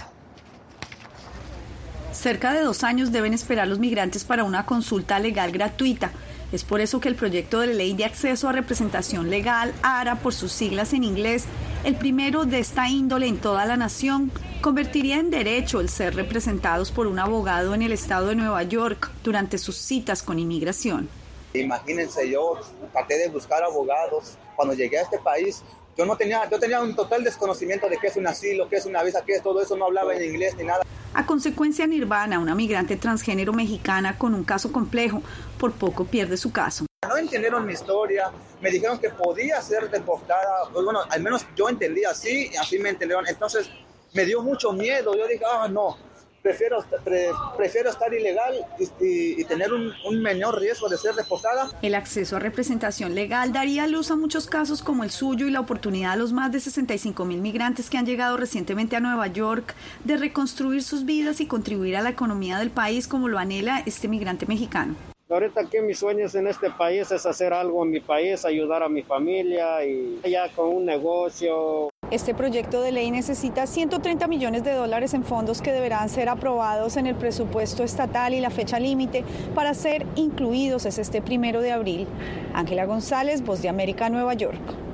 Cerca 2.12 2.54
de 2.54 2.62
dos 2.62 2.84
años 2.84 3.12
deben 3.12 3.34
esperar 3.34 3.68
los 3.68 3.80
migrantes 3.80 4.26
para 4.26 4.44
una 4.44 4.68
consulta 4.68 5.18
legal 5.18 5.52
gratuita. 5.52 6.12
Es 6.54 6.64
por 6.64 6.82
eso 6.82 7.00
que 7.00 7.10
el 7.10 7.16
proyecto 7.16 7.62
de 7.62 7.74
ley 7.74 7.96
de 7.96 8.06
acceso 8.06 8.48
a 8.48 8.52
representación 8.52 9.32
legal, 9.32 9.74
ARA 9.82 10.20
por 10.20 10.36
sus 10.36 10.52
siglas 10.52 10.94
en 10.94 11.04
inglés, 11.04 11.46
el 11.84 11.96
primero 11.96 12.46
de 12.46 12.60
esta 12.60 12.88
índole 12.88 13.26
en 13.26 13.40
toda 13.40 13.66
la 13.66 13.76
nación, 13.76 14.32
convertiría 14.62 15.18
en 15.18 15.32
derecho 15.32 15.80
el 15.80 15.90
ser 15.90 16.16
representados 16.16 16.92
por 16.92 17.08
un 17.08 17.18
abogado 17.18 17.74
en 17.74 17.82
el 17.82 17.92
estado 17.92 18.28
de 18.28 18.36
Nueva 18.36 18.62
York 18.62 19.10
durante 19.24 19.58
sus 19.58 19.78
citas 19.78 20.22
con 20.22 20.38
inmigración. 20.38 21.10
Imagínense, 21.56 22.30
yo 22.30 22.60
traté 22.92 23.18
de 23.18 23.30
buscar 23.30 23.64
abogados. 23.64 24.38
Cuando 24.56 24.76
llegué 24.76 25.00
a 25.00 25.02
este 25.02 25.18
país, 25.18 25.64
yo 25.98 26.06
no 26.06 26.16
tenía, 26.16 26.48
yo 26.52 26.60
tenía 26.60 26.82
un 26.82 26.96
total 26.96 27.24
desconocimiento 27.24 27.90
de 27.90 27.98
qué 27.98 28.08
es 28.08 28.16
un 28.16 28.28
asilo, 28.28 28.70
qué 28.70 28.76
es 28.76 28.86
una 28.86 29.02
visa, 29.02 29.24
qué 29.26 29.34
es 29.34 29.42
todo 29.42 29.60
eso, 29.60 29.76
no 29.76 29.86
hablaba 29.86 30.16
en 30.16 30.24
inglés 30.24 30.56
ni 30.56 30.66
nada. 30.66 30.84
A 31.16 31.28
consecuencia, 31.28 31.86
Nirvana, 31.86 32.40
una 32.40 32.56
migrante 32.56 32.96
transgénero 32.96 33.54
mexicana 33.54 34.18
con 34.18 34.34
un 34.34 34.44
caso 34.44 34.72
complejo, 34.72 35.22
por 35.60 35.72
poco 35.74 36.06
pierde 36.06 36.38
su 36.38 36.52
caso. 36.52 36.86
No 37.08 37.18
entendieron 37.18 37.68
mi 37.68 37.74
historia, 37.74 38.32
me 38.62 38.72
dijeron 38.72 38.98
que 38.98 39.10
podía 39.10 39.62
ser 39.62 39.92
deportada, 39.92 40.70
pues 40.72 40.84
bueno, 40.84 41.02
al 41.08 41.22
menos 41.22 41.46
yo 41.56 41.70
entendí 41.70 42.04
así, 42.04 42.50
así 42.60 42.80
me 42.80 42.90
entendieron. 42.90 43.28
Entonces 43.28 43.70
me 44.14 44.26
dio 44.26 44.42
mucho 44.42 44.74
miedo, 44.74 45.16
yo 45.16 45.28
dije, 45.28 45.44
ah, 45.46 45.68
no, 45.70 45.98
prefiero, 46.44 46.86
pre, 47.04 47.30
prefiero 47.58 47.90
estar 47.90 48.14
ilegal 48.14 48.54
y, 48.78 48.84
y, 49.04 49.42
y 49.42 49.44
tener 49.46 49.74
un, 49.74 49.92
un, 50.06 50.22
menor 50.22 50.60
riesgo 50.60 50.90
de 50.90 50.98
ser 50.98 51.16
deportada. 51.16 51.72
El 51.82 51.96
acceso 51.96 52.36
a 52.36 52.40
representación 52.40 53.16
legal 53.16 53.54
daría 53.54 53.88
luz 53.88 54.12
a 54.12 54.16
muchos 54.16 54.46
casos 54.46 54.84
como 54.84 55.04
el 55.04 55.10
suyo 55.10 55.48
y 55.48 55.52
la 55.52 55.62
oportunidad 55.62 56.12
a 56.12 56.16
los 56.18 56.34
más 56.34 56.52
de 56.52 56.60
65 56.60 57.26
mil 57.26 57.42
migrantes 57.42 57.90
que 57.90 57.98
han 57.98 58.06
llegado 58.06 58.38
recientemente 58.38 58.96
a 58.96 59.00
Nueva 59.00 59.28
York 59.28 59.74
de 60.04 60.18
reconstruir 60.18 60.84
sus 60.84 61.06
vidas 61.06 61.40
y 61.40 61.48
contribuir 61.48 61.96
a 61.96 62.02
la 62.02 62.10
economía 62.10 62.60
del 62.60 62.70
país 62.70 63.08
como 63.08 63.30
lo 63.30 63.40
anhela 63.40 63.82
este 63.86 64.08
migrante 64.08 64.46
mexicano. 64.46 64.96
Ahorita 65.30 65.62
aquí 65.62 65.80
mis 65.80 65.98
sueños 65.98 66.36
en 66.36 66.48
este 66.48 66.70
país 66.70 67.10
es 67.12 67.26
hacer 67.26 67.54
algo 67.54 67.84
en 67.84 67.92
mi 67.92 68.02
país, 68.02 68.44
ayudar 68.44 68.84
a 68.84 68.90
mi 68.90 69.02
familia 69.02 69.84
y 69.86 70.20
ya 70.30 70.50
con 70.50 70.68
un 70.68 70.86
negocio. 70.86 71.93
Este 72.14 72.36
proyecto 72.36 72.80
de 72.80 72.92
ley 72.92 73.10
necesita 73.10 73.66
130 73.66 74.28
millones 74.28 74.64
de 74.64 74.74
dólares 74.74 75.16
en 75.16 75.24
fondos 75.24 75.64
que 75.64 75.72
deberán 75.72 76.10
ser 76.10 76.30
aprobados 76.30 76.96
en 76.96 77.08
el 77.08 77.16
presupuesto 77.16 77.82
estatal 77.84 78.36
y 78.36 78.40
la 78.40 78.52
fecha 78.52 78.80
límite 78.80 79.26
para 79.56 79.74
ser 79.74 80.06
incluidos 80.16 80.86
es 80.86 81.00
este 81.00 81.24
primero 81.24 81.60
de 81.62 81.72
abril. 81.72 82.08
Ángela 82.54 82.86
González, 82.86 83.42
Voz 83.42 83.64
de 83.64 83.70
América, 83.70 84.12
Nueva 84.12 84.36
York. 84.36 84.93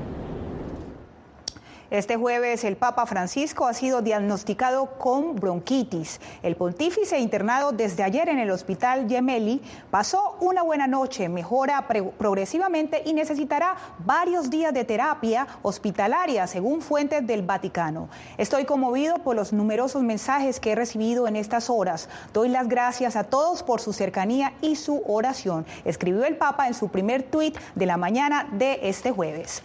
Este 1.91 2.17
jueves 2.17 2.63
el 2.65 2.77
Papa 2.77 3.07
Francisco 3.07 3.65
ha 3.65 3.73
sido 3.73 4.03
diagnosticado 4.03 4.99
con 4.99 5.35
bronquitis. 5.35 6.21
El 6.43 6.55
pontífice 6.55 7.17
internado 7.17 7.71
desde 7.71 8.03
ayer 8.03 8.29
en 8.29 8.37
el 8.37 8.51
hospital 8.51 9.09
Gemelli 9.09 9.59
pasó 9.89 10.37
una 10.39 10.61
buena 10.61 10.85
noche, 10.85 11.29
mejora 11.29 11.87
progresivamente 11.87 13.01
y 13.05 13.13
necesitará 13.13 13.75
varios 14.05 14.51
días 14.51 14.71
de 14.71 14.85
terapia 14.85 15.47
hospitalaria, 15.63 16.45
según 16.45 16.81
fuentes 16.81 17.25
del 17.25 17.41
Vaticano. 17.41 18.07
Estoy 18.37 18.65
conmovido 18.65 19.15
por 19.23 19.35
los 19.35 19.51
numerosos 19.51 20.03
mensajes 20.03 20.59
que 20.59 20.73
he 20.73 20.75
recibido 20.75 21.27
en 21.27 21.35
estas 21.35 21.71
horas. 21.71 22.07
Doy 22.33 22.49
las 22.49 22.67
gracias 22.67 23.15
a 23.15 23.23
todos 23.23 23.63
por 23.63 23.81
su 23.81 23.93
cercanía 23.93 24.53
y 24.61 24.75
su 24.75 25.01
oración, 25.07 25.65
escribió 25.85 26.23
el 26.25 26.37
Papa 26.37 26.67
en 26.67 26.75
su 26.75 26.89
primer 26.89 27.23
tuit 27.23 27.57
de 27.73 27.87
la 27.87 27.97
mañana 27.97 28.47
de 28.51 28.79
este 28.83 29.09
jueves. 29.09 29.63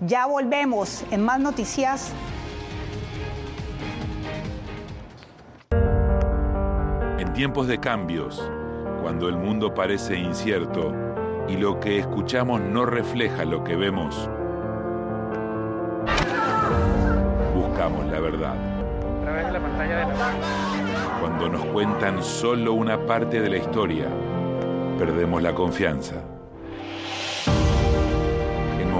Ya 0.00 0.26
volvemos 0.26 1.04
en 1.10 1.22
más 1.22 1.38
noticias 1.38 2.14
En 7.18 7.34
tiempos 7.34 7.66
de 7.66 7.78
cambios, 7.78 8.50
cuando 9.02 9.28
el 9.28 9.36
mundo 9.36 9.74
parece 9.74 10.16
incierto 10.18 10.94
y 11.48 11.56
lo 11.58 11.78
que 11.78 11.98
escuchamos 11.98 12.62
no 12.62 12.86
refleja 12.86 13.44
lo 13.44 13.62
que 13.62 13.76
vemos, 13.76 14.28
buscamos 17.54 18.06
la 18.06 18.20
verdad. 18.20 18.54
A 18.54 19.22
través 19.22 19.46
de 19.46 19.52
la 19.52 19.60
pantalla 19.60 19.98
de 19.98 20.06
Cuando 21.20 21.48
nos 21.50 21.64
cuentan 21.66 22.22
solo 22.22 22.72
una 22.72 23.04
parte 23.04 23.42
de 23.42 23.50
la 23.50 23.58
historia, 23.58 24.06
perdemos 24.98 25.42
la 25.42 25.54
confianza. 25.54 26.29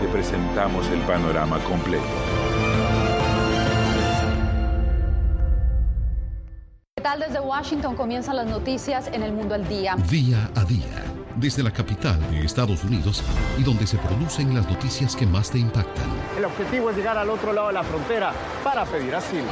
te 0.00 0.08
presentamos 0.08 0.88
el 0.88 1.00
panorama 1.00 1.58
completo. 1.60 2.04
¿Qué 6.96 7.02
tal 7.02 7.20
desde 7.20 7.40
Washington 7.40 7.96
comienzan 7.96 8.36
las 8.36 8.46
noticias 8.46 9.08
en 9.12 9.22
el 9.22 9.32
mundo 9.32 9.54
al 9.54 9.68
día? 9.68 9.96
Día 10.08 10.50
a 10.54 10.64
día, 10.64 11.04
desde 11.36 11.62
la 11.62 11.70
capital 11.70 12.18
de 12.30 12.44
Estados 12.44 12.82
Unidos 12.84 13.22
y 13.58 13.62
donde 13.62 13.86
se 13.86 13.98
producen 13.98 14.54
las 14.54 14.68
noticias 14.68 15.16
que 15.16 15.26
más 15.26 15.50
te 15.50 15.58
impactan. 15.58 16.06
El 16.36 16.44
objetivo 16.44 16.90
es 16.90 16.96
llegar 16.96 17.18
al 17.18 17.28
otro 17.28 17.52
lado 17.52 17.68
de 17.68 17.74
la 17.74 17.82
frontera 17.82 18.32
para 18.64 18.84
pedir 18.84 19.14
asilo. 19.14 19.48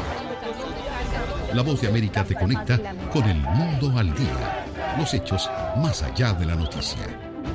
La 1.53 1.63
voz 1.63 1.81
de 1.81 1.89
América 1.89 2.25
te 2.25 2.35
conecta 2.35 2.79
con 3.13 3.25
el 3.25 3.39
mundo 3.39 3.99
al 3.99 4.15
día, 4.15 4.67
los 4.99 5.13
hechos 5.15 5.51
más 5.77 6.03
allá 6.03 6.33
de 6.35 6.47
la 6.47 6.55
noticia, 6.55 7.07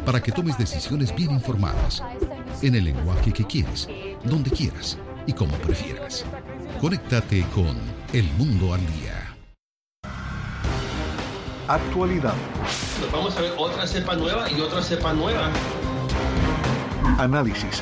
para 0.05 0.21
que 0.21 0.31
tomes 0.31 0.57
decisiones 0.57 1.15
bien 1.15 1.31
informadas, 1.31 2.03
en 2.63 2.75
el 2.75 2.85
lenguaje 2.85 3.31
que 3.31 3.45
quieres, 3.45 3.87
donde 4.23 4.49
quieras 4.49 4.97
y 5.27 5.33
como 5.33 5.53
prefieras. 5.57 6.25
Conéctate 6.79 7.45
con 7.53 7.77
El 8.13 8.25
Mundo 8.37 8.73
al 8.73 8.81
Día. 8.87 9.35
Actualidad. 11.67 12.33
Vamos 13.11 13.37
a 13.37 13.41
ver 13.41 13.53
otra 13.57 13.85
cepa 13.85 14.15
nueva 14.15 14.49
y 14.49 14.59
otra 14.61 14.81
cepa 14.81 15.13
nueva. 15.13 15.49
Análisis. 17.17 17.81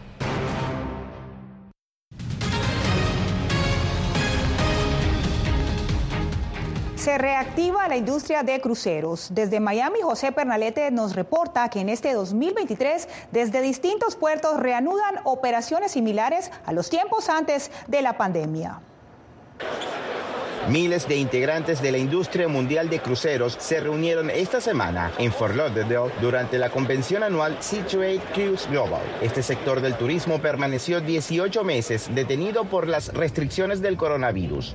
Se 7.01 7.17
reactiva 7.17 7.87
la 7.87 7.97
industria 7.97 8.43
de 8.43 8.61
cruceros. 8.61 9.29
Desde 9.31 9.59
Miami, 9.59 10.01
José 10.03 10.31
Pernalete 10.31 10.91
nos 10.91 11.15
reporta 11.15 11.67
que 11.67 11.79
en 11.79 11.89
este 11.89 12.13
2023, 12.13 13.07
desde 13.31 13.59
distintos 13.61 14.15
puertos 14.15 14.59
reanudan 14.59 15.15
operaciones 15.23 15.93
similares 15.93 16.51
a 16.63 16.73
los 16.73 16.91
tiempos 16.91 17.27
antes 17.27 17.71
de 17.87 18.03
la 18.03 18.17
pandemia. 18.19 18.81
Miles 20.71 21.05
de 21.05 21.17
integrantes 21.17 21.81
de 21.81 21.91
la 21.91 21.97
industria 21.97 22.47
mundial 22.47 22.89
de 22.89 23.01
cruceros 23.01 23.57
se 23.59 23.81
reunieron 23.81 24.29
esta 24.29 24.61
semana 24.61 25.11
en 25.17 25.33
Fort 25.33 25.53
Lauderdale 25.53 26.13
durante 26.21 26.57
la 26.57 26.69
convención 26.69 27.23
anual 27.23 27.57
Trade 27.59 28.21
Cruise 28.33 28.69
Global. 28.69 29.01
Este 29.21 29.43
sector 29.43 29.81
del 29.81 29.95
turismo 29.95 30.39
permaneció 30.41 31.01
18 31.01 31.65
meses 31.65 32.09
detenido 32.15 32.63
por 32.63 32.87
las 32.87 33.13
restricciones 33.13 33.81
del 33.81 33.97
coronavirus. 33.97 34.73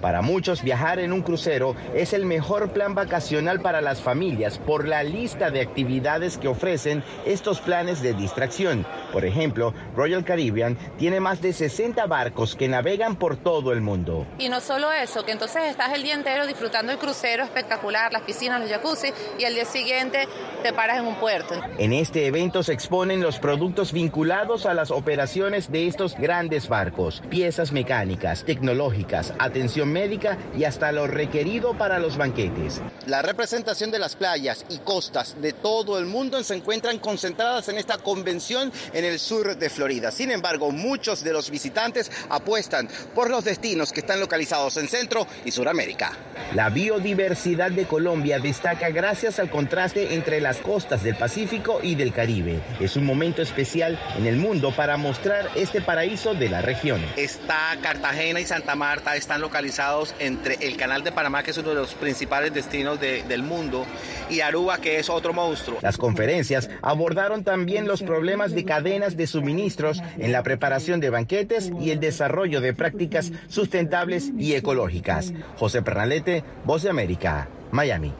Para 0.00 0.22
muchos, 0.22 0.62
viajar 0.62 1.00
en 1.00 1.12
un 1.12 1.22
crucero 1.22 1.74
es 1.92 2.12
el 2.12 2.24
mejor 2.24 2.70
plan 2.70 2.94
vacacional 2.94 3.60
para 3.60 3.80
las 3.80 4.00
familias 4.00 4.58
por 4.58 4.86
la 4.86 5.02
lista 5.02 5.50
de 5.50 5.60
actividades 5.60 6.38
que 6.38 6.46
ofrecen 6.46 7.02
estos 7.26 7.60
planes 7.60 8.00
de 8.00 8.14
distracción. 8.14 8.86
Por 9.12 9.24
ejemplo, 9.24 9.74
Royal 9.96 10.24
Caribbean 10.24 10.78
tiene 10.98 11.18
más 11.18 11.42
de 11.42 11.52
60 11.52 12.06
barcos 12.06 12.54
que 12.54 12.68
navegan 12.68 13.16
por 13.16 13.36
todo 13.36 13.72
el 13.72 13.80
mundo. 13.80 14.24
Y 14.38 14.48
no 14.48 14.60
solo 14.60 14.92
eso, 14.92 15.07
que 15.08 15.32
entonces 15.32 15.62
estás 15.64 15.92
el 15.94 16.02
día 16.02 16.14
entero 16.14 16.46
disfrutando 16.46 16.92
el 16.92 16.98
crucero 16.98 17.42
espectacular, 17.42 18.12
las 18.12 18.22
piscinas, 18.22 18.60
los 18.60 18.70
jacuzzi, 18.70 19.08
y 19.38 19.44
al 19.44 19.54
día 19.54 19.64
siguiente 19.64 20.28
te 20.62 20.72
paras 20.72 20.98
en 20.98 21.06
un 21.06 21.14
puerto. 21.16 21.54
En 21.78 21.92
este 21.92 22.26
evento 22.26 22.62
se 22.62 22.74
exponen 22.74 23.22
los 23.22 23.38
productos 23.38 23.92
vinculados 23.92 24.66
a 24.66 24.74
las 24.74 24.90
operaciones 24.90 25.72
de 25.72 25.86
estos 25.86 26.14
grandes 26.14 26.68
barcos, 26.68 27.22
piezas 27.30 27.72
mecánicas, 27.72 28.44
tecnológicas, 28.44 29.32
atención 29.38 29.90
médica 29.90 30.36
y 30.56 30.64
hasta 30.64 30.92
lo 30.92 31.06
requerido 31.06 31.76
para 31.76 31.98
los 31.98 32.16
banquetes. 32.16 32.82
La 33.06 33.22
representación 33.22 33.90
de 33.90 33.98
las 33.98 34.14
playas 34.14 34.66
y 34.68 34.78
costas 34.78 35.40
de 35.40 35.54
todo 35.54 35.98
el 35.98 36.04
mundo 36.04 36.42
se 36.44 36.54
encuentran 36.54 36.98
concentradas 36.98 37.68
en 37.70 37.78
esta 37.78 37.96
convención 37.98 38.70
en 38.92 39.04
el 39.04 39.18
sur 39.18 39.56
de 39.56 39.70
Florida. 39.70 40.10
Sin 40.10 40.30
embargo, 40.30 40.70
muchos 40.70 41.24
de 41.24 41.32
los 41.32 41.50
visitantes 41.50 42.10
apuestan 42.28 42.88
por 43.14 43.30
los 43.30 43.44
destinos 43.44 43.92
que 43.92 44.00
están 44.00 44.20
localizados 44.20 44.76
en 44.76 44.88
Centro 44.98 45.28
y 45.44 45.52
Suramérica. 45.52 46.10
La 46.54 46.70
biodiversidad 46.70 47.70
de 47.70 47.84
Colombia 47.84 48.38
destaca 48.38 48.88
gracias 48.88 49.38
al 49.38 49.50
contraste 49.50 50.14
entre 50.14 50.40
las 50.40 50.58
costas 50.58 51.04
del 51.04 51.14
Pacífico 51.14 51.78
y 51.82 51.94
del 51.94 52.12
Caribe. 52.12 52.60
Es 52.80 52.96
un 52.96 53.04
momento 53.04 53.42
especial 53.42 53.98
en 54.16 54.26
el 54.26 54.36
mundo 54.36 54.72
para 54.72 54.96
mostrar 54.96 55.50
este 55.54 55.80
paraíso 55.80 56.34
de 56.34 56.48
la 56.48 56.62
región. 56.62 57.00
Está 57.16 57.76
Cartagena 57.82 58.40
y 58.40 58.44
Santa 58.44 58.74
Marta 58.74 59.14
están 59.14 59.40
localizados 59.40 60.14
entre 60.18 60.54
el 60.66 60.76
Canal 60.76 61.04
de 61.04 61.12
Panamá, 61.12 61.42
que 61.42 61.50
es 61.50 61.58
uno 61.58 61.68
de 61.68 61.74
los 61.76 61.94
principales 61.94 62.52
destinos 62.52 62.98
de, 62.98 63.22
del 63.24 63.42
mundo, 63.42 63.86
y 64.30 64.40
Aruba, 64.40 64.78
que 64.78 64.98
es 64.98 65.10
otro 65.10 65.32
monstruo. 65.32 65.78
Las 65.82 65.98
conferencias 65.98 66.70
abordaron 66.82 67.44
también 67.44 67.86
los 67.86 68.02
problemas 68.02 68.52
de 68.52 68.64
cadenas 68.64 69.16
de 69.16 69.26
suministros 69.26 70.00
en 70.16 70.32
la 70.32 70.42
preparación 70.42 70.98
de 70.98 71.10
banquetes 71.10 71.70
y 71.80 71.90
el 71.90 72.00
desarrollo 72.00 72.60
de 72.60 72.72
prácticas 72.72 73.32
sustentables 73.48 74.32
y 74.38 74.54
ecológicas. 74.54 74.87
José 75.58 75.82
Pernalete, 75.82 76.44
Voz 76.64 76.82
de 76.82 76.90
América, 76.90 77.48
Miami. 77.70 78.12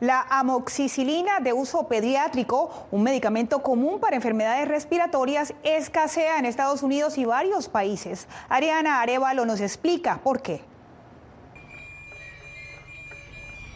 La 0.00 0.26
amoxicilina 0.28 1.40
de 1.40 1.54
uso 1.54 1.88
pediátrico, 1.88 2.86
un 2.90 3.02
medicamento 3.02 3.62
común 3.62 3.98
para 3.98 4.16
enfermedades 4.16 4.68
respiratorias, 4.68 5.54
escasea 5.62 6.38
en 6.38 6.44
Estados 6.44 6.82
Unidos 6.82 7.16
y 7.16 7.24
varios 7.24 7.68
países. 7.68 8.28
Ariana 8.50 9.00
Arevalo 9.00 9.46
nos 9.46 9.60
explica 9.60 10.20
por 10.22 10.42
qué. 10.42 10.60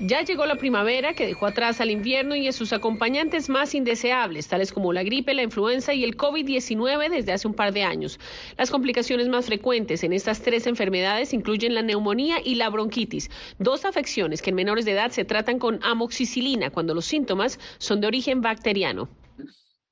Ya 0.02 0.22
llegó 0.22 0.46
la 0.46 0.54
primavera 0.54 1.12
que 1.12 1.26
dejó 1.26 1.44
atrás 1.44 1.78
al 1.82 1.90
invierno 1.90 2.34
y 2.34 2.48
a 2.48 2.52
sus 2.52 2.72
acompañantes 2.72 3.50
más 3.50 3.74
indeseables, 3.74 4.48
tales 4.48 4.72
como 4.72 4.94
la 4.94 5.02
gripe, 5.02 5.34
la 5.34 5.42
influenza 5.42 5.92
y 5.92 6.04
el 6.04 6.16
COVID-19 6.16 7.10
desde 7.10 7.32
hace 7.32 7.46
un 7.46 7.52
par 7.52 7.74
de 7.74 7.82
años. 7.82 8.18
Las 8.56 8.70
complicaciones 8.70 9.28
más 9.28 9.44
frecuentes 9.44 10.02
en 10.02 10.14
estas 10.14 10.40
tres 10.40 10.66
enfermedades 10.66 11.34
incluyen 11.34 11.74
la 11.74 11.82
neumonía 11.82 12.36
y 12.42 12.54
la 12.54 12.70
bronquitis, 12.70 13.30
dos 13.58 13.84
afecciones 13.84 14.40
que 14.40 14.48
en 14.48 14.56
menores 14.56 14.86
de 14.86 14.92
edad 14.92 15.10
se 15.10 15.26
tratan 15.26 15.58
con 15.58 15.80
amoxicilina 15.82 16.70
cuando 16.70 16.94
los 16.94 17.04
síntomas 17.04 17.60
son 17.76 18.00
de 18.00 18.06
origen 18.06 18.40
bacteriano. 18.40 19.10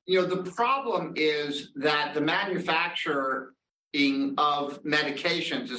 You 0.07 0.23
know, 0.23 0.43
the 0.43 0.51
problem 0.51 1.13
is 1.17 1.71
that 1.83 2.15
the 2.15 2.23
manufacturer 2.23 3.53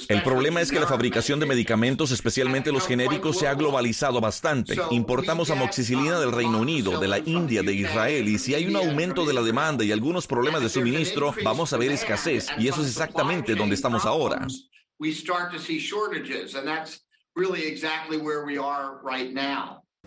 el 0.10 0.24
problema 0.24 0.62
es 0.62 0.72
que 0.72 0.80
la 0.80 0.88
fabricación 0.88 1.40
de 1.40 1.46
medicamentos, 1.46 2.10
especialmente 2.12 2.72
los 2.72 2.88
genéricos, 2.88 3.38
se 3.38 3.48
ha 3.48 3.54
globalizado 3.54 4.20
bastante. 4.20 4.76
Importamos 4.90 5.52
amoxicilina 5.52 6.20
del 6.20 6.32
Reino 6.32 6.60
Unido, 6.60 7.00
de 7.00 7.08
la 7.08 7.20
India, 7.20 7.62
de 7.62 7.74
Israel, 7.74 8.28
y 8.28 8.40
si 8.40 8.56
hay 8.56 8.66
un 8.66 8.76
aumento 8.76 9.26
de 9.26 9.34
la 9.34 9.44
demanda 9.44 9.84
y 9.84 9.92
algunos 9.92 10.26
problemas 10.26 10.62
de 10.64 10.70
suministro, 10.70 11.36
vamos 11.44 11.72
a 11.72 11.78
ver 11.78 11.92
escasez, 11.92 12.48
y 12.58 12.68
eso 12.68 12.82
es 12.82 12.88
exactamente 12.88 13.54
donde 13.54 13.76
estamos 13.76 14.06
ahora. 14.06 14.48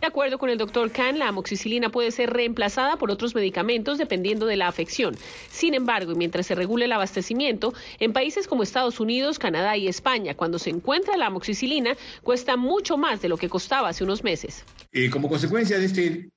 De 0.02 0.08
acuerdo 0.08 0.36
con 0.36 0.50
el 0.50 0.58
doctor 0.58 0.90
Khan, 0.90 1.20
la 1.20 1.28
amoxicilina 1.28 1.88
puede 1.88 2.10
ser 2.10 2.30
reemplazada 2.30 2.96
por 2.96 3.12
otros 3.12 3.36
medicamentos 3.36 3.98
dependiendo 3.98 4.46
de 4.46 4.56
la 4.56 4.66
afección. 4.66 5.16
Sin 5.48 5.74
embargo, 5.74 6.16
mientras 6.16 6.44
se 6.44 6.56
regule 6.56 6.86
el 6.86 6.92
abastecimiento, 6.92 7.72
en 8.00 8.12
países 8.12 8.48
como 8.48 8.64
Estados 8.64 8.98
Unidos, 8.98 9.38
Canadá 9.38 9.76
y 9.76 9.86
España, 9.86 10.34
cuando 10.34 10.58
se 10.58 10.70
encuentra 10.70 11.16
la 11.16 11.26
amoxicilina, 11.26 11.96
cuesta 12.24 12.56
mucho 12.56 12.98
más 12.98 13.22
de 13.22 13.28
lo 13.28 13.36
que 13.36 13.48
costaba 13.48 13.90
hace 13.90 14.02
unos 14.02 14.24
meses. 14.24 14.64
Y 14.90 15.08
como 15.08 15.28
consecuencia 15.28 15.78
de 15.78 15.84
este 15.84 16.30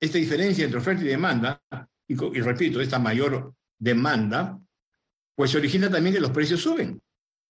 esta 0.00 0.16
diferencia 0.16 0.64
entre 0.64 0.80
oferta 0.80 1.04
y 1.04 1.08
demanda, 1.08 1.60
y, 2.08 2.14
y 2.14 2.40
repito, 2.40 2.80
esta 2.80 2.98
mayor 2.98 3.52
demanda, 3.78 4.58
pues 5.36 5.50
se 5.50 5.58
origina 5.58 5.90
también 5.90 6.14
que 6.14 6.22
los 6.22 6.30
precios 6.30 6.62
suben. 6.62 6.98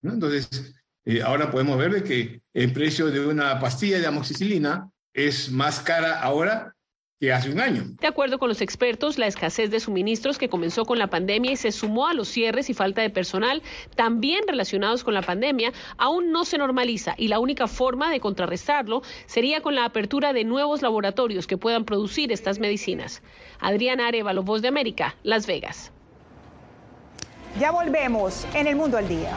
¿no? 0.02 0.14
Entonces, 0.14 0.74
eh, 1.04 1.22
ahora 1.22 1.48
podemos 1.48 1.78
ver 1.78 2.02
que 2.02 2.42
el 2.54 2.72
precio 2.72 3.06
de 3.08 3.24
una 3.24 3.60
pastilla 3.60 4.00
de 4.00 4.08
amoxicilina 4.08 4.90
es 5.14 5.50
más 5.50 5.80
cara 5.80 6.20
ahora 6.20 6.74
que 7.20 7.34
hace 7.34 7.50
un 7.50 7.60
año. 7.60 7.84
De 8.00 8.06
acuerdo 8.06 8.38
con 8.38 8.48
los 8.48 8.62
expertos, 8.62 9.18
la 9.18 9.26
escasez 9.26 9.70
de 9.70 9.78
suministros 9.78 10.38
que 10.38 10.48
comenzó 10.48 10.86
con 10.86 10.98
la 10.98 11.08
pandemia 11.08 11.52
y 11.52 11.56
se 11.56 11.70
sumó 11.70 12.08
a 12.08 12.14
los 12.14 12.28
cierres 12.28 12.70
y 12.70 12.74
falta 12.74 13.02
de 13.02 13.10
personal, 13.10 13.62
también 13.94 14.40
relacionados 14.48 15.04
con 15.04 15.12
la 15.12 15.20
pandemia, 15.20 15.72
aún 15.98 16.32
no 16.32 16.46
se 16.46 16.56
normaliza 16.56 17.14
y 17.18 17.28
la 17.28 17.38
única 17.38 17.66
forma 17.66 18.10
de 18.10 18.20
contrarrestarlo 18.20 19.02
sería 19.26 19.60
con 19.60 19.74
la 19.74 19.84
apertura 19.84 20.32
de 20.32 20.44
nuevos 20.44 20.80
laboratorios 20.80 21.46
que 21.46 21.58
puedan 21.58 21.84
producir 21.84 22.32
estas 22.32 22.58
medicinas. 22.58 23.22
Adriana 23.58 24.08
Arevalo, 24.08 24.42
Voz 24.42 24.62
de 24.62 24.68
América, 24.68 25.14
Las 25.22 25.46
Vegas. 25.46 25.92
Ya 27.58 27.70
volvemos 27.70 28.46
en 28.54 28.66
el 28.66 28.76
mundo 28.76 28.96
al 28.96 29.08
día. 29.08 29.36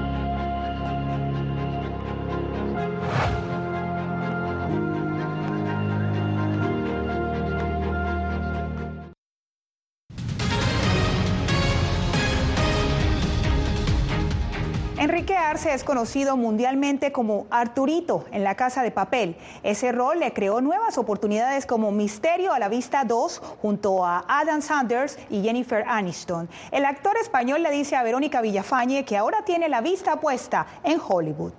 Arce 15.61 15.75
es 15.75 15.83
conocido 15.83 16.37
mundialmente 16.37 17.11
como 17.11 17.45
Arturito 17.51 18.25
en 18.31 18.43
la 18.43 18.55
Casa 18.55 18.81
de 18.81 18.89
Papel. 18.89 19.35
Ese 19.61 19.91
rol 19.91 20.19
le 20.19 20.33
creó 20.33 20.59
nuevas 20.59 20.97
oportunidades 20.97 21.67
como 21.67 21.91
Misterio 21.91 22.51
a 22.51 22.57
la 22.57 22.67
Vista 22.67 23.03
2 23.03 23.39
junto 23.61 24.03
a 24.03 24.25
Adam 24.27 24.63
Sanders 24.63 25.19
y 25.29 25.43
Jennifer 25.43 25.83
Aniston. 25.87 26.49
El 26.71 26.83
actor 26.83 27.15
español 27.17 27.61
le 27.61 27.69
dice 27.69 27.95
a 27.95 28.01
Verónica 28.01 28.41
Villafañe 28.41 29.05
que 29.05 29.17
ahora 29.17 29.45
tiene 29.45 29.69
la 29.69 29.81
vista 29.81 30.19
puesta 30.19 30.65
en 30.83 30.99
Hollywood. 30.99 31.53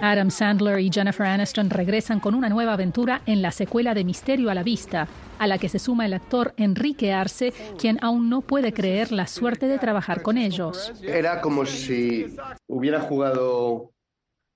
Adam 0.00 0.30
Sandler 0.30 0.80
y 0.80 0.90
Jennifer 0.90 1.26
Aniston 1.26 1.68
regresan 1.68 2.20
con 2.20 2.34
una 2.34 2.48
nueva 2.48 2.72
aventura 2.72 3.20
en 3.26 3.42
la 3.42 3.50
secuela 3.50 3.92
de 3.92 4.02
Misterio 4.02 4.50
a 4.50 4.54
la 4.54 4.62
Vista, 4.62 5.08
a 5.38 5.46
la 5.46 5.58
que 5.58 5.68
se 5.68 5.78
suma 5.78 6.06
el 6.06 6.14
actor 6.14 6.54
Enrique 6.56 7.12
Arce, 7.12 7.52
quien 7.78 7.98
aún 8.02 8.30
no 8.30 8.40
puede 8.40 8.72
creer 8.72 9.12
la 9.12 9.26
suerte 9.26 9.66
de 9.66 9.78
trabajar 9.78 10.22
con 10.22 10.38
ellos. 10.38 10.92
Era 11.02 11.42
como 11.42 11.66
si 11.66 12.34
hubiera 12.66 13.00
jugado 13.00 13.92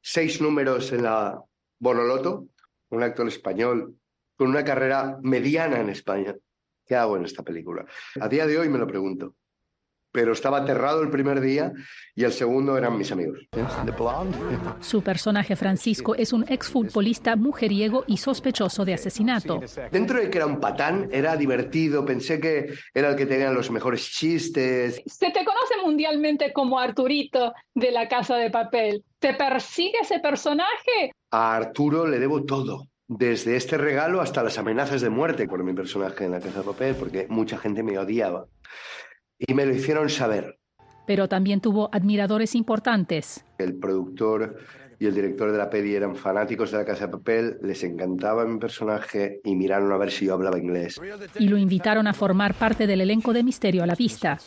seis 0.00 0.40
números 0.40 0.92
en 0.92 1.02
la 1.02 1.42
Bonoloto, 1.78 2.46
un 2.88 3.02
actor 3.02 3.28
español 3.28 3.96
con 4.36 4.48
una 4.48 4.64
carrera 4.64 5.18
mediana 5.22 5.78
en 5.80 5.90
España. 5.90 6.34
¿Qué 6.86 6.96
hago 6.96 7.18
en 7.18 7.26
esta 7.26 7.42
película? 7.42 7.84
A 8.18 8.28
día 8.28 8.46
de 8.46 8.58
hoy 8.58 8.70
me 8.70 8.78
lo 8.78 8.86
pregunto 8.86 9.34
pero 10.18 10.32
estaba 10.32 10.58
aterrado 10.58 11.00
el 11.00 11.10
primer 11.10 11.40
día 11.40 11.72
y 12.16 12.24
el 12.24 12.32
segundo 12.32 12.76
eran 12.76 12.98
mis 12.98 13.12
amigos. 13.12 13.38
Su 14.80 15.00
personaje 15.00 15.54
Francisco 15.54 16.16
es 16.16 16.32
un 16.32 16.44
exfutbolista 16.48 17.36
mujeriego 17.36 18.02
y 18.08 18.16
sospechoso 18.16 18.84
de 18.84 18.94
asesinato. 18.94 19.60
Dentro 19.92 20.18
de 20.18 20.28
que 20.28 20.38
era 20.38 20.46
un 20.46 20.58
patán, 20.58 21.08
era 21.12 21.36
divertido, 21.36 22.04
pensé 22.04 22.40
que 22.40 22.74
era 22.92 23.10
el 23.10 23.14
que 23.16 23.26
tenía 23.26 23.52
los 23.52 23.70
mejores 23.70 24.10
chistes. 24.10 25.00
Se 25.06 25.30
te 25.30 25.44
conoce 25.44 25.74
mundialmente 25.84 26.52
como 26.52 26.80
Arturito 26.80 27.52
de 27.72 27.92
la 27.92 28.08
Casa 28.08 28.34
de 28.38 28.50
Papel. 28.50 29.04
¿Te 29.20 29.34
persigue 29.34 29.98
ese 30.02 30.18
personaje? 30.18 31.12
A 31.30 31.54
Arturo 31.54 32.08
le 32.08 32.18
debo 32.18 32.42
todo. 32.42 32.88
Desde 33.06 33.54
este 33.54 33.78
regalo 33.78 34.20
hasta 34.20 34.42
las 34.42 34.58
amenazas 34.58 35.00
de 35.00 35.10
muerte 35.10 35.46
por 35.46 35.62
mi 35.62 35.74
personaje 35.74 36.24
en 36.24 36.32
la 36.32 36.40
Casa 36.40 36.58
de 36.58 36.64
Papel, 36.64 36.96
porque 36.96 37.26
mucha 37.28 37.56
gente 37.56 37.84
me 37.84 37.96
odiaba 38.00 38.46
y 39.38 39.54
me 39.54 39.66
lo 39.66 39.74
hicieron 39.74 40.08
saber. 40.08 40.58
Pero 41.06 41.28
también 41.28 41.60
tuvo 41.60 41.88
admiradores 41.92 42.54
importantes. 42.54 43.44
El 43.58 43.76
productor 43.78 44.58
y 44.98 45.06
el 45.06 45.14
director 45.14 45.52
de 45.52 45.58
la 45.58 45.70
peli 45.70 45.94
eran 45.94 46.16
fanáticos 46.16 46.72
de 46.72 46.78
la 46.78 46.84
Casa 46.84 47.06
de 47.06 47.12
Papel, 47.12 47.58
les 47.62 47.84
encantaba 47.84 48.44
mi 48.44 48.58
personaje 48.58 49.40
y 49.44 49.54
miraron 49.54 49.92
a 49.92 49.96
ver 49.96 50.10
si 50.10 50.26
yo 50.26 50.34
hablaba 50.34 50.58
inglés. 50.58 51.00
Y 51.38 51.48
lo 51.48 51.56
invitaron 51.56 52.06
a 52.08 52.12
formar 52.12 52.54
parte 52.54 52.86
del 52.86 53.00
elenco 53.00 53.32
de 53.32 53.44
Misterio 53.44 53.84
a 53.84 53.86
la 53.86 53.94
Vista. 53.94 54.38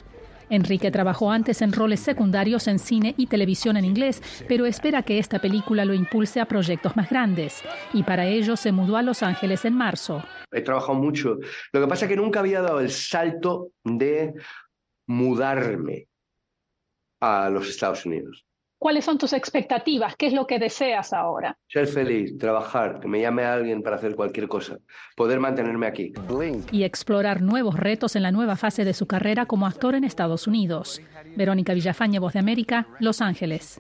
Enrique 0.50 0.92
trabajó 0.92 1.32
antes 1.32 1.62
en 1.62 1.72
roles 1.72 2.02
secundarios 2.02 2.68
en 2.68 2.78
cine 2.78 3.16
y 3.18 3.28
televisión 3.28 3.78
en 3.78 3.86
inglés, 3.86 4.22
pero 4.50 4.66
espera 4.66 5.02
que 5.02 5.18
esta 5.18 5.40
película 5.40 5.86
lo 5.86 5.94
impulse 5.94 6.42
a 6.42 6.46
proyectos 6.46 6.98
más 6.98 7.10
grandes. 7.10 7.64
Y 7.94 8.04
para 8.04 8.28
ello 8.28 8.58
se 8.58 8.74
mudó 8.74 8.98
a 8.98 9.02
Los 9.02 9.24
Ángeles 9.24 9.64
en 9.64 9.76
marzo. 9.76 10.22
He 10.52 10.62
trabajado 10.62 10.96
mucho. 10.96 11.38
Lo 11.72 11.80
que 11.80 11.88
pasa 11.88 12.04
es 12.04 12.10
que 12.10 12.18
nunca 12.18 12.42
había 12.42 12.62
dado 12.62 12.82
el 12.82 12.90
salto 12.90 13.70
de 13.86 14.34
mudarme 15.08 16.08
a 17.20 17.50
los 17.50 17.70
Estados 17.70 18.06
Unidos. 18.06 18.46
¿Cuáles 18.82 19.06
son 19.06 19.20
tus 19.20 19.34
expectativas? 19.34 20.16
¿Qué 20.16 20.26
es 20.26 20.34
lo 20.34 20.48
que 20.48 20.58
deseas 20.58 21.14
ahora? 21.14 21.56
Ser 21.68 21.86
feliz, 21.86 22.36
trabajar, 22.40 23.00
que 23.00 23.08
me 23.08 23.22
llame 23.22 23.44
alguien 23.44 23.84
para 23.84 23.98
hacer 23.98 24.16
cualquier 24.16 24.48
cosa, 24.48 24.80
poder 25.16 25.40
mantenerme 25.40 25.86
aquí. 25.86 26.12
Y 26.72 26.84
explorar 26.84 27.44
nuevos 27.44 27.78
retos 27.78 28.16
en 28.16 28.24
la 28.24 28.32
nueva 28.32 28.56
fase 28.56 28.84
de 28.84 28.96
su 28.96 29.06
carrera 29.06 29.46
como 29.46 29.68
actor 29.68 29.94
en 29.94 30.04
Estados 30.04 30.48
Unidos. 30.48 31.00
Verónica 31.36 31.76
Villafañe, 31.76 32.18
Voz 32.18 32.34
de 32.34 32.40
América, 32.40 32.88
Los 33.00 33.22
Ángeles. 33.22 33.80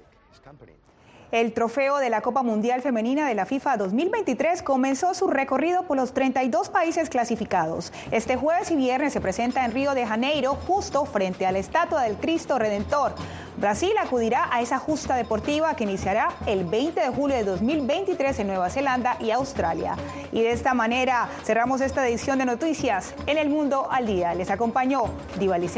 El 1.31 1.53
trofeo 1.53 1.99
de 1.99 2.09
la 2.09 2.19
Copa 2.19 2.43
Mundial 2.43 2.81
Femenina 2.81 3.25
de 3.25 3.35
la 3.35 3.45
FIFA 3.45 3.77
2023 3.77 4.61
comenzó 4.63 5.13
su 5.13 5.27
recorrido 5.27 5.83
por 5.83 5.95
los 5.95 6.13
32 6.13 6.67
países 6.67 7.09
clasificados. 7.09 7.93
Este 8.11 8.35
jueves 8.35 8.69
y 8.69 8.75
viernes 8.75 9.13
se 9.13 9.21
presenta 9.21 9.63
en 9.63 9.71
Río 9.71 9.93
de 9.93 10.05
Janeiro, 10.05 10.57
justo 10.67 11.05
frente 11.05 11.45
a 11.45 11.53
la 11.53 11.59
estatua 11.59 12.01
del 12.01 12.17
Cristo 12.17 12.59
Redentor. 12.59 13.15
Brasil 13.55 13.91
acudirá 13.97 14.49
a 14.51 14.61
esa 14.61 14.77
justa 14.77 15.15
deportiva 15.15 15.73
que 15.75 15.85
iniciará 15.85 16.29
el 16.47 16.65
20 16.65 16.99
de 16.99 17.09
julio 17.09 17.37
de 17.37 17.45
2023 17.45 18.39
en 18.39 18.47
Nueva 18.47 18.69
Zelanda 18.69 19.15
y 19.21 19.31
Australia. 19.31 19.95
Y 20.33 20.41
de 20.41 20.51
esta 20.51 20.73
manera 20.73 21.29
cerramos 21.45 21.79
esta 21.79 22.05
edición 22.05 22.39
de 22.39 22.45
noticias 22.45 23.13
en 23.27 23.37
el 23.37 23.49
mundo 23.49 23.87
al 23.89 24.05
día. 24.05 24.33
Les 24.33 24.49
acompañó 24.49 25.03
Diva 25.39 25.57